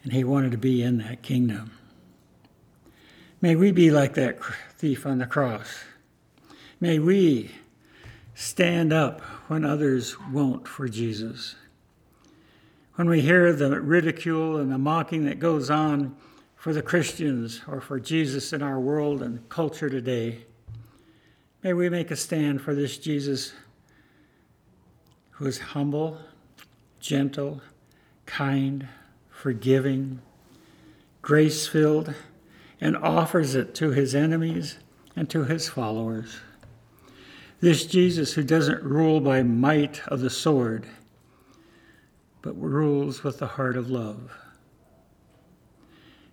and 0.01 0.11
he 0.11 0.23
wanted 0.23 0.53
to 0.53 0.57
be 0.57 0.81
in 0.81 0.97
that 0.97 1.21
kingdom. 1.21 1.69
May 3.41 3.55
we 3.55 3.71
be 3.71 3.91
like 3.91 4.15
that 4.15 4.39
thief 4.75 5.05
on 5.05 5.19
the 5.19 5.27
cross. 5.27 5.83
May 6.79 6.97
we 6.97 7.51
stand 8.33 8.91
up 8.91 9.21
when 9.49 9.63
others 9.63 10.19
won't 10.31 10.67
for 10.67 10.89
Jesus 10.89 11.57
when 12.95 13.09
we 13.09 13.21
hear 13.21 13.51
the 13.53 13.81
ridicule 13.81 14.57
and 14.57 14.71
the 14.71 14.77
mocking 14.77 15.25
that 15.25 15.39
goes 15.39 15.69
on 15.69 16.15
for 16.55 16.73
the 16.73 16.81
Christians 16.81 17.61
or 17.67 17.81
for 17.81 17.99
Jesus 17.99 18.53
in 18.53 18.61
our 18.61 18.79
world 18.79 19.21
and 19.21 19.47
culture 19.49 19.89
today, 19.89 20.45
may 21.63 21.73
we 21.73 21.89
make 21.89 22.11
a 22.11 22.15
stand 22.15 22.61
for 22.61 22.75
this 22.75 22.97
Jesus 22.97 23.53
who 25.31 25.47
is 25.47 25.57
humble, 25.57 26.19
gentle, 26.99 27.61
kind, 28.27 28.87
forgiving, 29.29 30.21
grace 31.23 31.67
filled, 31.67 32.13
and 32.79 32.95
offers 32.97 33.55
it 33.55 33.73
to 33.75 33.89
his 33.89 34.13
enemies 34.13 34.77
and 35.15 35.29
to 35.31 35.45
his 35.45 35.67
followers. 35.67 36.37
This 37.59 37.85
Jesus 37.85 38.33
who 38.33 38.43
doesn't 38.43 38.83
rule 38.83 39.19
by 39.19 39.41
might 39.41 40.01
of 40.07 40.19
the 40.19 40.29
sword, 40.29 40.85
but 42.43 42.61
rules 42.61 43.23
with 43.23 43.39
the 43.39 43.47
heart 43.47 43.77
of 43.77 43.89
love. 43.89 44.31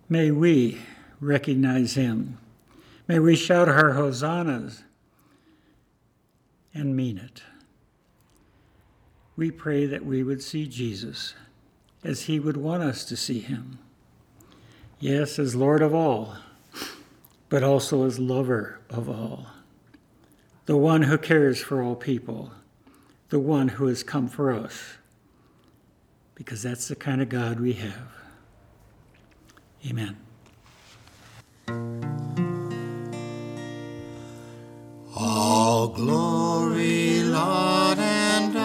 May 0.07 0.29
we 0.29 0.77
recognize 1.21 1.93
him. 1.93 2.37
May 3.07 3.17
we 3.17 3.35
shout 3.35 3.69
our 3.69 3.93
hosannas 3.93 4.83
and 6.73 6.95
mean 6.95 7.17
it. 7.17 7.41
We 9.37 9.51
pray 9.51 9.85
that 9.85 10.05
we 10.05 10.21
would 10.21 10.43
see 10.43 10.67
Jesus 10.67 11.33
as 12.03 12.23
he 12.23 12.39
would 12.39 12.57
want 12.57 12.83
us 12.83 13.05
to 13.05 13.15
see 13.15 13.39
him. 13.39 13.79
Yes, 14.99 15.39
as 15.39 15.55
Lord 15.55 15.81
of 15.81 15.95
all, 15.95 16.35
but 17.47 17.63
also 17.63 18.05
as 18.05 18.19
lover 18.19 18.79
of 18.89 19.07
all. 19.07 19.47
The 20.65 20.77
one 20.77 21.03
who 21.03 21.17
cares 21.17 21.59
for 21.59 21.81
all 21.81 21.95
people, 21.95 22.51
the 23.29 23.39
one 23.39 23.69
who 23.69 23.87
has 23.87 24.03
come 24.03 24.27
for 24.27 24.51
us, 24.51 24.97
because 26.43 26.63
that's 26.63 26.87
the 26.87 26.95
kind 26.95 27.21
of 27.21 27.29
God 27.29 27.59
we 27.59 27.73
have. 27.73 28.11
Amen. 29.87 30.17
All 35.15 35.89
glory, 35.89 37.21
Lord, 37.21 37.99
and 37.99 38.57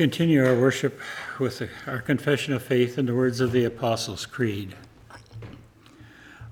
continue 0.00 0.42
our 0.42 0.58
worship 0.58 0.98
with 1.38 1.68
our 1.86 2.00
confession 2.00 2.54
of 2.54 2.62
faith 2.62 2.96
in 2.96 3.04
the 3.04 3.14
words 3.14 3.38
of 3.38 3.52
the 3.52 3.66
Apostles' 3.66 4.24
Creed. 4.24 4.74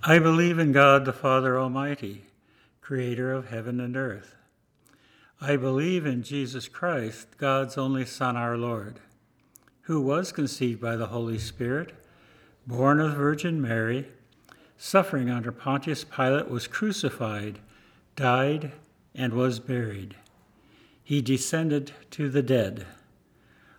I 0.02 0.18
believe 0.18 0.58
in 0.58 0.70
God 0.70 1.06
the 1.06 1.14
Father 1.14 1.58
Almighty, 1.58 2.26
creator 2.82 3.32
of 3.32 3.48
heaven 3.48 3.80
and 3.80 3.96
earth. 3.96 4.36
I 5.40 5.56
believe 5.56 6.04
in 6.04 6.22
Jesus 6.22 6.68
Christ, 6.68 7.38
God's 7.38 7.78
only 7.78 8.04
Son, 8.04 8.36
our 8.36 8.58
Lord, 8.58 9.00
who 9.84 10.02
was 10.02 10.30
conceived 10.30 10.82
by 10.82 10.96
the 10.96 11.06
Holy 11.06 11.38
Spirit, 11.38 11.94
born 12.66 13.00
of 13.00 13.12
the 13.12 13.16
Virgin 13.16 13.62
Mary, 13.62 14.08
suffering 14.76 15.30
under 15.30 15.52
Pontius 15.52 16.04
Pilate, 16.04 16.50
was 16.50 16.66
crucified, 16.66 17.60
died, 18.14 18.72
and 19.14 19.32
was 19.32 19.58
buried. 19.58 20.16
He 21.02 21.22
descended 21.22 21.92
to 22.10 22.28
the 22.28 22.42
dead. 22.42 22.84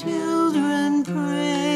children 0.00 1.02
praying. 1.02 1.67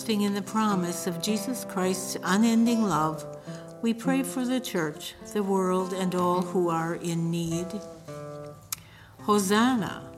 Trusting 0.00 0.22
in 0.22 0.32
the 0.32 0.40
promise 0.40 1.06
of 1.06 1.20
Jesus 1.20 1.66
Christ's 1.66 2.16
unending 2.22 2.84
love, 2.84 3.22
we 3.82 3.92
pray 3.92 4.22
for 4.22 4.46
the 4.46 4.58
church, 4.58 5.14
the 5.34 5.42
world, 5.42 5.92
and 5.92 6.14
all 6.14 6.40
who 6.40 6.70
are 6.70 6.94
in 6.94 7.30
need. 7.30 7.66
Hosanna, 9.18 10.10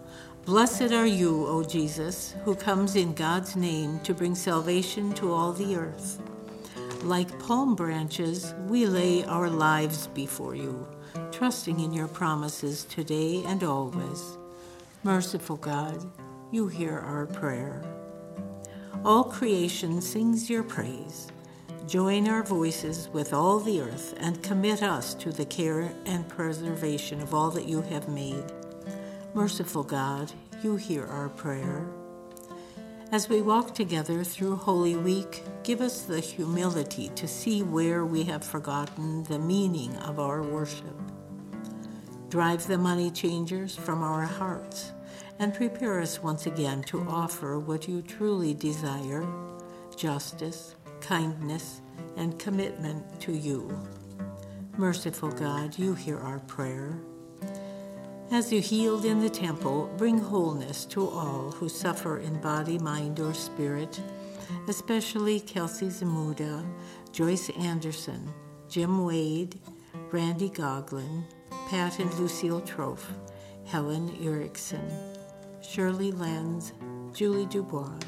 Blessed 0.44 0.92
are 0.92 1.08
you, 1.08 1.48
O 1.48 1.64
Jesus, 1.64 2.36
who 2.44 2.54
comes 2.54 2.94
in 2.94 3.12
God's 3.14 3.56
name 3.56 3.98
to 4.04 4.14
bring 4.14 4.36
salvation 4.36 5.12
to 5.14 5.32
all 5.32 5.52
the 5.52 5.74
earth. 5.74 6.20
Like 7.02 7.36
palm 7.40 7.74
branches, 7.74 8.54
we 8.68 8.86
lay 8.86 9.24
our 9.24 9.50
lives 9.50 10.06
before 10.06 10.54
you, 10.54 10.86
trusting 11.32 11.80
in 11.80 11.92
your 11.92 12.06
promises 12.06 12.84
today 12.84 13.42
and 13.46 13.64
always. 13.64 14.38
Merciful 15.02 15.56
God, 15.56 16.08
you 16.52 16.68
hear 16.68 17.00
our 17.00 17.26
prayer. 17.26 17.91
All 19.04 19.24
creation 19.24 20.00
sings 20.00 20.48
your 20.48 20.62
praise. 20.62 21.26
Join 21.88 22.28
our 22.28 22.44
voices 22.44 23.08
with 23.12 23.32
all 23.32 23.58
the 23.58 23.80
earth 23.80 24.14
and 24.18 24.40
commit 24.44 24.80
us 24.80 25.12
to 25.14 25.32
the 25.32 25.44
care 25.44 25.92
and 26.06 26.28
preservation 26.28 27.20
of 27.20 27.34
all 27.34 27.50
that 27.50 27.68
you 27.68 27.82
have 27.82 28.08
made. 28.08 28.44
Merciful 29.34 29.82
God, 29.82 30.30
you 30.62 30.76
hear 30.76 31.04
our 31.04 31.28
prayer. 31.28 31.84
As 33.10 33.28
we 33.28 33.42
walk 33.42 33.74
together 33.74 34.22
through 34.22 34.54
Holy 34.54 34.94
Week, 34.94 35.42
give 35.64 35.80
us 35.80 36.02
the 36.02 36.20
humility 36.20 37.08
to 37.16 37.26
see 37.26 37.64
where 37.64 38.06
we 38.06 38.22
have 38.22 38.44
forgotten 38.44 39.24
the 39.24 39.40
meaning 39.40 39.96
of 39.96 40.20
our 40.20 40.44
worship. 40.44 40.96
Drive 42.28 42.68
the 42.68 42.78
money 42.78 43.10
changers 43.10 43.74
from 43.74 44.04
our 44.04 44.22
hearts 44.22 44.92
and 45.42 45.52
prepare 45.52 46.00
us 46.00 46.22
once 46.22 46.46
again 46.46 46.84
to 46.84 47.00
offer 47.08 47.58
what 47.58 47.88
you 47.88 48.00
truly 48.00 48.54
desire 48.54 49.26
justice, 49.96 50.76
kindness, 51.00 51.80
and 52.16 52.38
commitment 52.38 53.20
to 53.20 53.32
you. 53.32 53.68
Merciful 54.76 55.32
God, 55.32 55.76
you 55.76 55.94
hear 55.94 56.18
our 56.20 56.38
prayer. 56.38 56.96
As 58.30 58.52
you 58.52 58.60
healed 58.60 59.04
in 59.04 59.18
the 59.18 59.28
temple, 59.28 59.92
bring 59.96 60.16
wholeness 60.16 60.84
to 60.86 61.08
all 61.08 61.50
who 61.50 61.68
suffer 61.68 62.18
in 62.18 62.40
body, 62.40 62.78
mind, 62.78 63.18
or 63.18 63.34
spirit, 63.34 64.00
especially 64.68 65.40
Kelsey 65.40 65.88
Zamuda, 65.88 66.64
Joyce 67.10 67.50
Anderson, 67.58 68.32
Jim 68.68 69.04
Wade, 69.04 69.58
Randy 70.12 70.50
Goglin, 70.50 71.24
Pat 71.68 71.98
and 71.98 72.14
Lucille 72.14 72.60
Trofe, 72.60 73.04
Helen 73.66 74.16
Erickson, 74.22 75.11
Shirley 75.72 76.12
Lenz, 76.12 76.74
Julie 77.14 77.46
Dubois, 77.46 77.98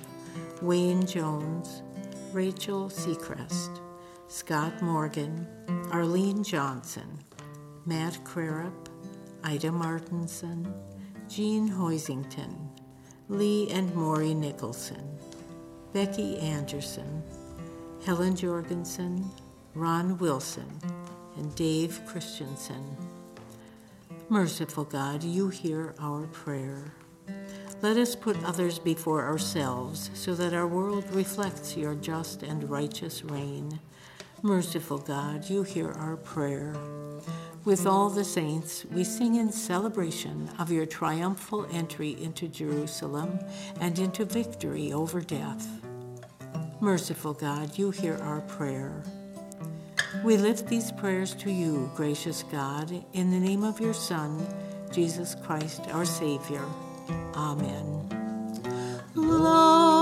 Wayne 0.61 1.07
Jones, 1.07 1.81
Rachel 2.31 2.91
Seacrest, 2.91 3.81
Scott 4.29 4.83
Morgan, 4.83 5.47
Arlene 5.91 6.45
Johnson, 6.45 7.21
Matt 7.87 8.23
Crarup, 8.23 8.89
Ida 9.45 9.73
Martinson, 9.73 10.75
Jean 11.27 11.71
Hoisington, 11.71 12.55
Lee 13.31 13.71
and 13.71 13.95
Maury 13.95 14.35
Nicholson, 14.35 15.19
Becky 15.95 16.37
Anderson, 16.41 17.23
Helen 18.05 18.37
Jorgensen, 18.37 19.31
Ron 19.75 20.19
Wilson, 20.19 20.69
and 21.39 21.55
Dave 21.55 21.99
Christensen. 22.05 22.95
Merciful 24.29 24.85
God, 24.85 25.23
you 25.23 25.49
hear 25.49 25.95
our 25.99 26.27
prayer. 26.27 26.93
Let 27.83 27.97
us 27.97 28.17
put 28.17 28.43
others 28.45 28.79
before 28.79 29.25
ourselves 29.25 30.11
so 30.15 30.35
that 30.35 30.55
our 30.55 30.67
world 30.67 31.05
reflects 31.15 31.77
your 31.77 31.95
just 31.95 32.43
and 32.43 32.69
righteous 32.71 33.23
reign. 33.25 33.81
Merciful 34.43 34.99
God, 34.99 35.49
you 35.49 35.63
hear 35.63 35.91
our 35.93 36.17
prayer. 36.17 36.75
With 37.65 37.87
all 37.87 38.11
the 38.11 38.25
saints, 38.25 38.85
we 38.93 39.05
sing 39.05 39.37
in 39.37 39.51
celebration 39.51 40.51
of 40.59 40.71
your 40.71 40.85
triumphal 40.85 41.67
entry 41.73 42.17
into 42.23 42.47
Jerusalem 42.47 43.39
and 43.81 43.99
into 43.99 44.27
victory 44.27 44.93
over 44.93 45.23
death. 45.23 45.67
Merciful 46.81 47.33
God, 47.33 47.79
you 47.79 47.91
hear 47.91 48.17
our 48.17 48.43
prayer. 48.43 49.03
We 50.23 50.37
lift 50.37 50.69
these 50.69 50.93
prayers 50.93 51.35
to 51.37 51.51
you, 51.51 51.91
gracious 51.97 52.43
God, 52.53 52.93
in 53.15 53.31
the 53.31 53.41
name 53.41 53.65
of 53.65 53.81
your 53.81 53.95
Son, 53.95 54.47
Jesus 54.93 55.35
Christ, 55.35 55.81
our 55.91 56.05
Savior. 56.05 56.65
Amen. 57.37 58.09
Lord, 59.15 59.94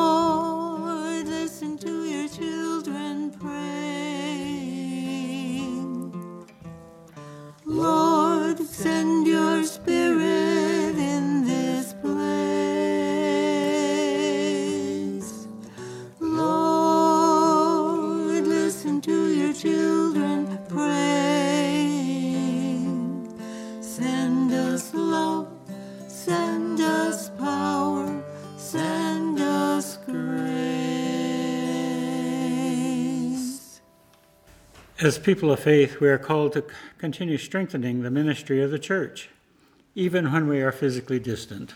As 35.02 35.18
people 35.18 35.50
of 35.50 35.58
faith, 35.58 35.98
we 35.98 36.08
are 36.08 36.16
called 36.16 36.52
to 36.52 36.64
continue 36.96 37.36
strengthening 37.36 38.02
the 38.02 38.10
ministry 38.10 38.62
of 38.62 38.70
the 38.70 38.78
church, 38.78 39.30
even 39.96 40.30
when 40.30 40.46
we 40.46 40.60
are 40.60 40.70
physically 40.70 41.18
distant. 41.18 41.74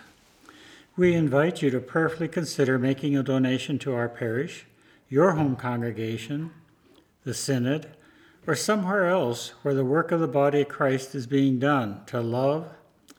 We 0.97 1.13
invite 1.13 1.61
you 1.61 1.71
to 1.71 1.81
prayerfully 1.81 2.29
consider 2.29 2.79
making 2.79 3.17
a 3.17 3.25
donation 3.25 3.81
to 3.81 3.93
our 3.97 4.09
parish, 4.09 4.67
your 5.09 5.33
home 5.33 5.57
congregation, 5.57 6.53
the 7.25 7.35
synod, 7.35 7.89
or 8.47 8.55
somewhere 8.55 9.09
else 9.09 9.49
where 9.63 9.75
the 9.75 9.85
work 9.85 10.13
of 10.13 10.21
the 10.21 10.29
body 10.29 10.61
of 10.61 10.69
Christ 10.69 11.13
is 11.17 11.27
being 11.27 11.59
done 11.59 12.03
to 12.07 12.21
love 12.21 12.69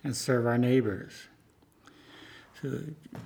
and 0.06 0.16
serve 0.16 0.48
our 0.48 0.58
neighbors. 0.58 1.12
So 2.62 2.80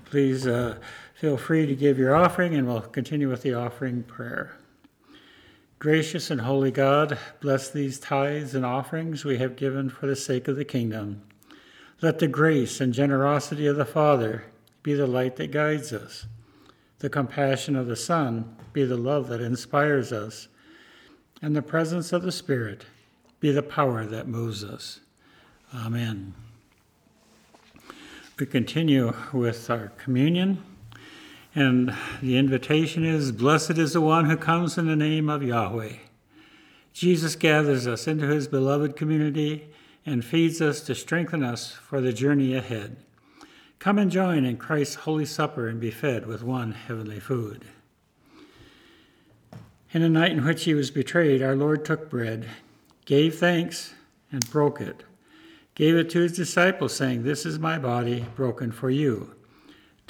please 0.05 0.47
uh, 0.47 0.79
feel 1.13 1.38
free 1.38 1.67
to 1.67 1.75
give 1.75 1.99
your 1.99 2.15
offering, 2.15 2.55
and 2.55 2.67
we'll 2.67 2.82
continue 2.82 3.29
with 3.29 3.43
the 3.43 3.53
offering 3.53 4.01
prayer. 4.01 4.57
Gracious 5.82 6.29
and 6.29 6.41
holy 6.41 6.69
God, 6.69 7.17
bless 7.39 7.71
these 7.71 7.99
tithes 7.99 8.53
and 8.53 8.63
offerings 8.63 9.25
we 9.25 9.39
have 9.39 9.55
given 9.55 9.89
for 9.89 10.05
the 10.05 10.15
sake 10.15 10.47
of 10.47 10.55
the 10.55 10.63
kingdom. 10.63 11.23
Let 12.03 12.19
the 12.19 12.27
grace 12.27 12.79
and 12.79 12.93
generosity 12.93 13.65
of 13.65 13.77
the 13.77 13.84
Father 13.84 14.43
be 14.84 14.93
the 14.93 15.07
light 15.07 15.38
that 15.38 15.49
guides 15.49 15.91
us, 15.91 16.27
the 16.99 17.09
compassion 17.09 17.75
of 17.75 17.88
the 17.88 17.95
Son 17.95 18.55
be 18.73 18.86
the 18.86 18.95
love 18.95 19.27
that 19.29 19.41
inspires 19.41 20.11
us, 20.11 20.49
and 21.41 21.55
the 21.55 21.63
presence 21.63 22.13
of 22.13 22.21
the 22.21 22.32
Spirit 22.32 22.86
be 23.39 23.51
the 23.51 23.63
power 23.63 24.05
that 24.05 24.27
moves 24.27 24.63
us. 24.63 24.99
Amen. 25.73 26.36
We 28.38 28.45
continue 28.45 29.15
with 29.34 29.67
our 29.71 29.88
communion. 29.97 30.61
And 31.53 31.93
the 32.21 32.37
invitation 32.37 33.03
is 33.03 33.31
Blessed 33.31 33.77
is 33.77 33.93
the 33.93 34.01
one 34.01 34.29
who 34.29 34.37
comes 34.37 34.77
in 34.77 34.87
the 34.87 34.95
name 34.95 35.29
of 35.29 35.43
Yahweh. 35.43 35.95
Jesus 36.93 37.35
gathers 37.35 37.87
us 37.87 38.07
into 38.07 38.27
his 38.27 38.47
beloved 38.47 38.95
community 38.95 39.69
and 40.05 40.23
feeds 40.23 40.61
us 40.61 40.81
to 40.81 40.95
strengthen 40.95 41.43
us 41.43 41.73
for 41.73 41.99
the 41.99 42.13
journey 42.13 42.55
ahead. 42.55 42.97
Come 43.79 43.97
and 43.97 44.11
join 44.11 44.45
in 44.45 44.57
Christ's 44.57 44.95
holy 44.95 45.25
supper 45.25 45.67
and 45.67 45.79
be 45.79 45.91
fed 45.91 46.25
with 46.25 46.43
one 46.43 46.71
heavenly 46.71 47.19
food. 47.19 47.65
In 49.91 50.01
the 50.01 50.09
night 50.09 50.31
in 50.31 50.45
which 50.45 50.63
he 50.63 50.73
was 50.73 50.89
betrayed, 50.89 51.41
our 51.41 51.55
Lord 51.55 51.83
took 51.83 52.09
bread, 52.09 52.47
gave 53.05 53.37
thanks, 53.37 53.93
and 54.31 54.49
broke 54.49 54.79
it, 54.79 55.03
gave 55.75 55.95
it 55.95 56.09
to 56.11 56.19
his 56.21 56.33
disciples, 56.33 56.95
saying, 56.95 57.23
This 57.23 57.45
is 57.45 57.59
my 57.59 57.77
body 57.77 58.25
broken 58.35 58.71
for 58.71 58.89
you. 58.89 59.35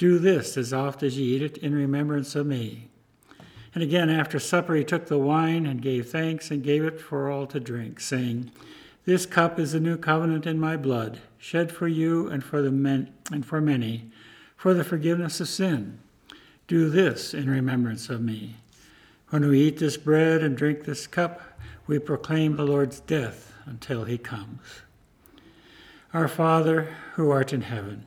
Do 0.02 0.18
this 0.18 0.56
as 0.56 0.72
oft 0.72 1.04
as 1.04 1.16
ye 1.16 1.36
eat 1.36 1.42
it 1.42 1.58
in 1.58 1.76
remembrance 1.76 2.34
of 2.34 2.44
me. 2.44 2.88
And 3.72 3.84
again, 3.84 4.10
after 4.10 4.40
supper, 4.40 4.74
he 4.74 4.82
took 4.82 5.06
the 5.06 5.16
wine 5.16 5.64
and 5.64 5.80
gave 5.80 6.10
thanks 6.10 6.50
and 6.50 6.60
gave 6.60 6.82
it 6.82 7.00
for 7.00 7.30
all 7.30 7.46
to 7.46 7.60
drink, 7.60 8.00
saying, 8.00 8.50
This 9.04 9.26
cup 9.26 9.60
is 9.60 9.70
the 9.70 9.78
new 9.78 9.96
covenant 9.96 10.44
in 10.44 10.58
my 10.58 10.76
blood, 10.76 11.20
shed 11.38 11.70
for 11.70 11.86
you 11.86 12.26
and 12.26 12.42
for 12.42 12.62
the 12.62 12.72
men 12.72 13.14
and 13.30 13.46
for 13.46 13.60
many, 13.60 14.10
for 14.56 14.74
the 14.74 14.82
forgiveness 14.82 15.38
of 15.38 15.46
sin. 15.46 16.00
Do 16.66 16.90
this 16.90 17.32
in 17.32 17.48
remembrance 17.48 18.08
of 18.08 18.20
me. 18.20 18.56
When 19.28 19.46
we 19.46 19.60
eat 19.60 19.78
this 19.78 19.98
bread 19.98 20.42
and 20.42 20.56
drink 20.56 20.82
this 20.82 21.06
cup, 21.06 21.42
we 21.86 22.00
proclaim 22.00 22.56
the 22.56 22.64
Lord's 22.64 22.98
death 22.98 23.52
until 23.66 24.02
he 24.02 24.18
comes. 24.18 24.80
Our 26.12 26.26
Father, 26.26 26.92
who 27.14 27.30
art 27.30 27.52
in 27.52 27.60
heaven, 27.60 28.06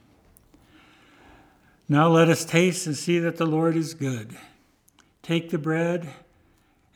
Now 1.91 2.07
let 2.07 2.29
us 2.29 2.45
taste 2.45 2.87
and 2.87 2.95
see 2.95 3.19
that 3.19 3.35
the 3.35 3.45
Lord 3.45 3.75
is 3.75 3.93
good. 3.93 4.37
Take 5.21 5.49
the 5.49 5.57
bread, 5.57 6.07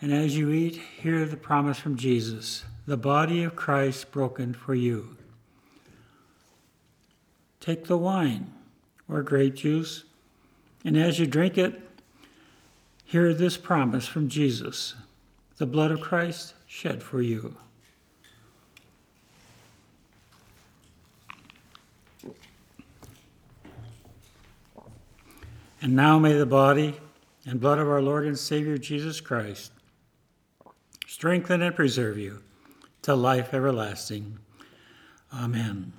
and 0.01 0.13
as 0.13 0.37
you 0.37 0.51
eat, 0.51 0.77
hear 0.77 1.25
the 1.25 1.35
promise 1.35 1.77
from 1.77 1.97
Jesus 1.97 2.63
the 2.87 2.95
body 2.95 3.43
of 3.43 3.57
Christ 3.57 4.09
broken 4.13 4.53
for 4.53 4.73
you. 4.73 5.17
Take 7.59 7.87
the 7.87 7.97
wine 7.97 8.53
or 9.09 9.21
grape 9.21 9.55
juice, 9.55 10.05
and 10.85 10.95
as 10.95 11.19
you 11.19 11.27
drink 11.27 11.57
it, 11.57 11.81
hear 13.03 13.33
this 13.33 13.57
promise 13.57 14.07
from 14.07 14.29
Jesus 14.29 14.95
the 15.57 15.65
blood 15.65 15.91
of 15.91 15.99
Christ 15.99 16.53
shed 16.67 17.03
for 17.03 17.21
you. 17.21 17.57
And 25.85 25.95
now 25.95 26.17
may 26.17 26.33
the 26.33 26.47
body 26.47 26.95
and 27.45 27.61
blood 27.61 27.77
of 27.77 27.87
our 27.87 28.01
Lord 28.01 28.25
and 28.25 28.39
Savior 28.39 28.75
Jesus 28.75 29.21
Christ 29.21 29.71
strengthen 31.05 31.61
and 31.61 31.75
preserve 31.75 32.17
you 32.17 32.41
to 33.03 33.13
life 33.13 33.53
everlasting. 33.53 34.39
Amen. 35.31 35.93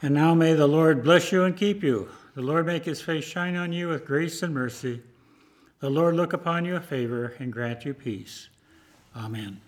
And 0.00 0.14
now 0.14 0.32
may 0.32 0.54
the 0.54 0.66
Lord 0.66 1.04
bless 1.04 1.32
you 1.32 1.44
and 1.44 1.54
keep 1.54 1.82
you. 1.82 2.08
The 2.34 2.40
Lord 2.40 2.64
make 2.64 2.86
his 2.86 3.02
face 3.02 3.26
shine 3.26 3.56
on 3.56 3.74
you 3.74 3.88
with 3.88 4.06
grace 4.06 4.42
and 4.42 4.54
mercy. 4.54 5.02
The 5.80 5.90
Lord 5.90 6.16
look 6.16 6.32
upon 6.32 6.64
you 6.64 6.72
with 6.72 6.86
favor 6.86 7.34
and 7.38 7.52
grant 7.52 7.84
you 7.84 7.92
peace. 7.92 8.48
Amen. 9.14 9.60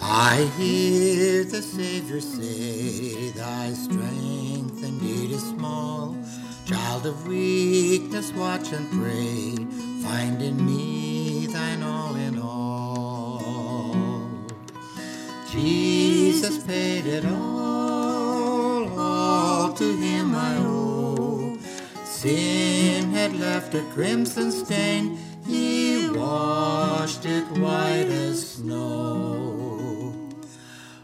I 0.00 0.48
hear 0.56 1.42
the 1.42 1.60
Savior 1.60 2.20
say, 2.20 3.32
Thy 3.32 3.72
strength 3.72 4.43
small. 5.38 6.16
Child 6.66 7.06
of 7.06 7.28
weakness, 7.28 8.32
watch 8.32 8.72
and 8.72 8.90
pray. 8.90 9.54
Find 10.02 10.40
in 10.40 10.64
me 10.64 11.46
thine 11.46 11.82
all 11.82 12.16
in 12.16 12.38
all. 12.38 14.24
Jesus 15.50 16.64
paid 16.64 17.06
it 17.06 17.24
all, 17.26 18.98
all 18.98 19.72
to 19.72 19.96
him 19.96 20.34
I 20.34 20.56
owe. 20.58 21.56
Sin 22.04 23.12
had 23.12 23.38
left 23.38 23.74
a 23.74 23.82
crimson 23.92 24.50
stain, 24.50 25.18
he 25.46 26.08
washed 26.10 27.26
it 27.26 27.44
white 27.58 28.08
as 28.08 28.54
snow. 28.54 30.12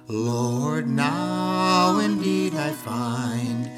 Lord, 0.09 0.89
now 0.89 2.01
indeed 2.01 2.55
I 2.55 2.71
find 2.71 3.71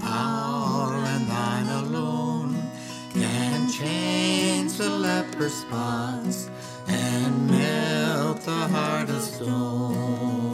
power 0.00 0.94
and 0.94 1.26
thine 1.26 1.68
alone 1.84 2.62
can 3.12 3.70
change 3.70 4.76
the 4.78 4.88
leper's 4.88 5.54
spots 5.54 6.50
and 6.88 7.50
melt 7.50 8.40
the 8.42 8.50
heart 8.50 9.10
of 9.10 9.20
stone. 9.22 10.52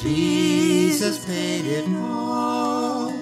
Jesus 0.00 1.24
paid 1.24 1.64
it 1.64 1.88
all, 1.96 3.12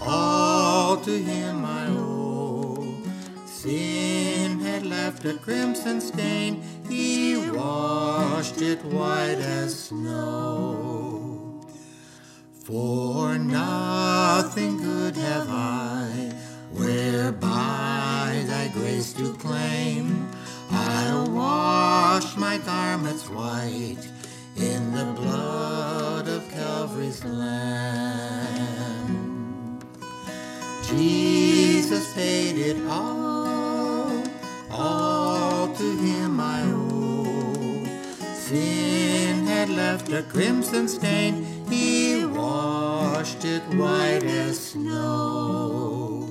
all 0.00 0.96
to 0.98 1.18
him 1.18 1.64
I 1.64 1.86
owe. 1.88 2.94
Sin 3.46 4.60
had 4.60 4.86
left 4.86 5.24
a 5.24 5.34
crimson 5.34 6.00
stain, 6.00 6.62
he 6.88 7.50
washed 7.50 8.62
it 8.62 8.84
white 8.84 9.40
as 9.40 9.88
snow. 9.88 11.17
For 12.68 13.38
nothing 13.38 14.76
good 14.76 15.16
have 15.16 15.48
I, 15.48 16.34
whereby 16.70 18.44
thy 18.46 18.68
grace 18.74 19.14
do 19.14 19.32
claim. 19.32 20.28
I'll 20.70 21.30
wash 21.30 22.36
my 22.36 22.58
garments 22.58 23.30
white 23.30 24.06
in 24.54 24.92
the 24.92 25.06
blood 25.18 26.28
of 26.28 26.46
Calvary's 26.50 27.24
Lamb. 27.24 28.58
Jesus 30.90 32.12
paid 32.12 32.58
it 32.58 32.76
all, 32.86 34.12
all 34.70 35.74
to 35.74 35.96
him 35.96 36.38
I 36.38 36.64
owe. 36.64 37.86
Sin 38.34 39.46
had 39.46 39.70
left 39.70 40.12
a 40.12 40.22
crimson 40.24 40.86
stain, 40.86 41.46
washed 43.18 43.44
it 43.44 43.62
white 43.74 44.22
as 44.22 44.56
snow. 44.70 46.30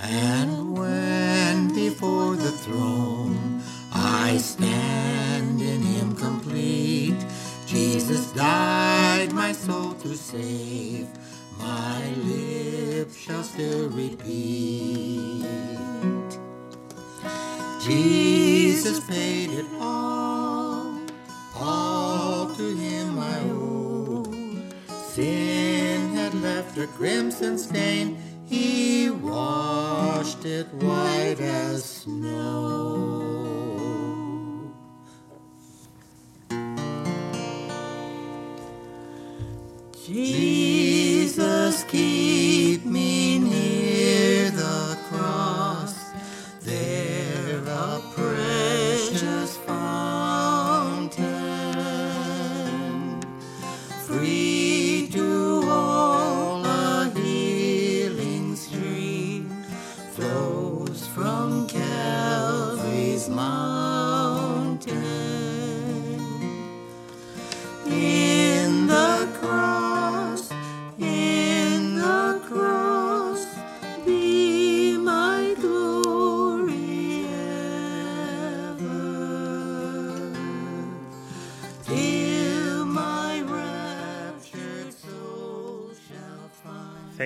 And 0.00 0.76
when 0.76 1.72
before 1.72 2.34
the 2.34 2.50
throne 2.50 3.62
I 3.92 4.36
stand 4.38 5.60
in 5.60 5.80
him 5.80 6.16
complete, 6.16 7.24
Jesus 7.66 8.32
died 8.32 9.32
my 9.32 9.52
soul 9.52 9.92
to 10.02 10.16
save, 10.16 11.06
my 11.60 12.02
lips 12.32 13.16
shall 13.16 13.44
still 13.44 13.90
repeat. 13.90 15.46
Jesus 17.80 18.98
paid 19.06 19.50
it 19.50 19.66
all, 19.78 20.03
a 26.84 26.86
crimson 26.88 27.56
stain, 27.56 28.18
he 28.44 29.08
washed 29.08 30.44
it 30.44 30.66
white 30.74 31.40
as 31.40 31.82
snow. 31.82 32.83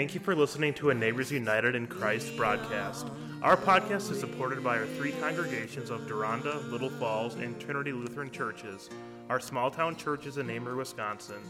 Thank 0.09 0.14
you 0.14 0.24
for 0.24 0.34
listening 0.34 0.72
to 0.72 0.88
a 0.88 0.94
Neighbors 0.94 1.30
United 1.30 1.74
in 1.74 1.86
Christ 1.86 2.34
broadcast. 2.34 3.09
Our 3.42 3.59
podcast 3.59 4.11
is 4.11 4.18
supported 4.18 4.64
by 4.64 4.78
our 4.78 4.86
three 4.86 5.12
congregations 5.12 5.90
of 5.90 6.09
Deronda, 6.09 6.61
Little 6.70 6.88
Falls, 6.88 7.34
and 7.34 7.61
Trinity 7.61 7.92
Lutheran 7.92 8.30
Churches, 8.30 8.88
our 9.28 9.38
small 9.38 9.70
town 9.70 9.96
churches 9.96 10.38
in 10.38 10.46
Amery, 10.46 10.78
Wisconsin. 10.78 11.42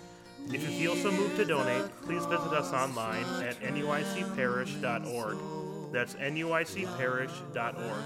If 0.46 0.54
you 0.54 0.70
feel 0.70 0.96
so 0.96 1.12
moved 1.12 1.36
to 1.36 1.44
donate, 1.44 1.84
please 2.02 2.24
visit 2.24 2.52
us 2.52 2.72
online 2.72 3.26
at 3.44 3.60
nuicparish.org. 3.60 5.92
That's 5.92 6.14
nuicparish.org. 6.14 8.00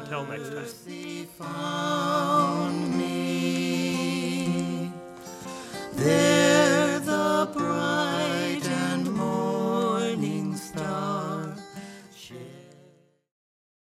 Until 0.00 0.26
next 0.26 0.48
time. 1.38 2.31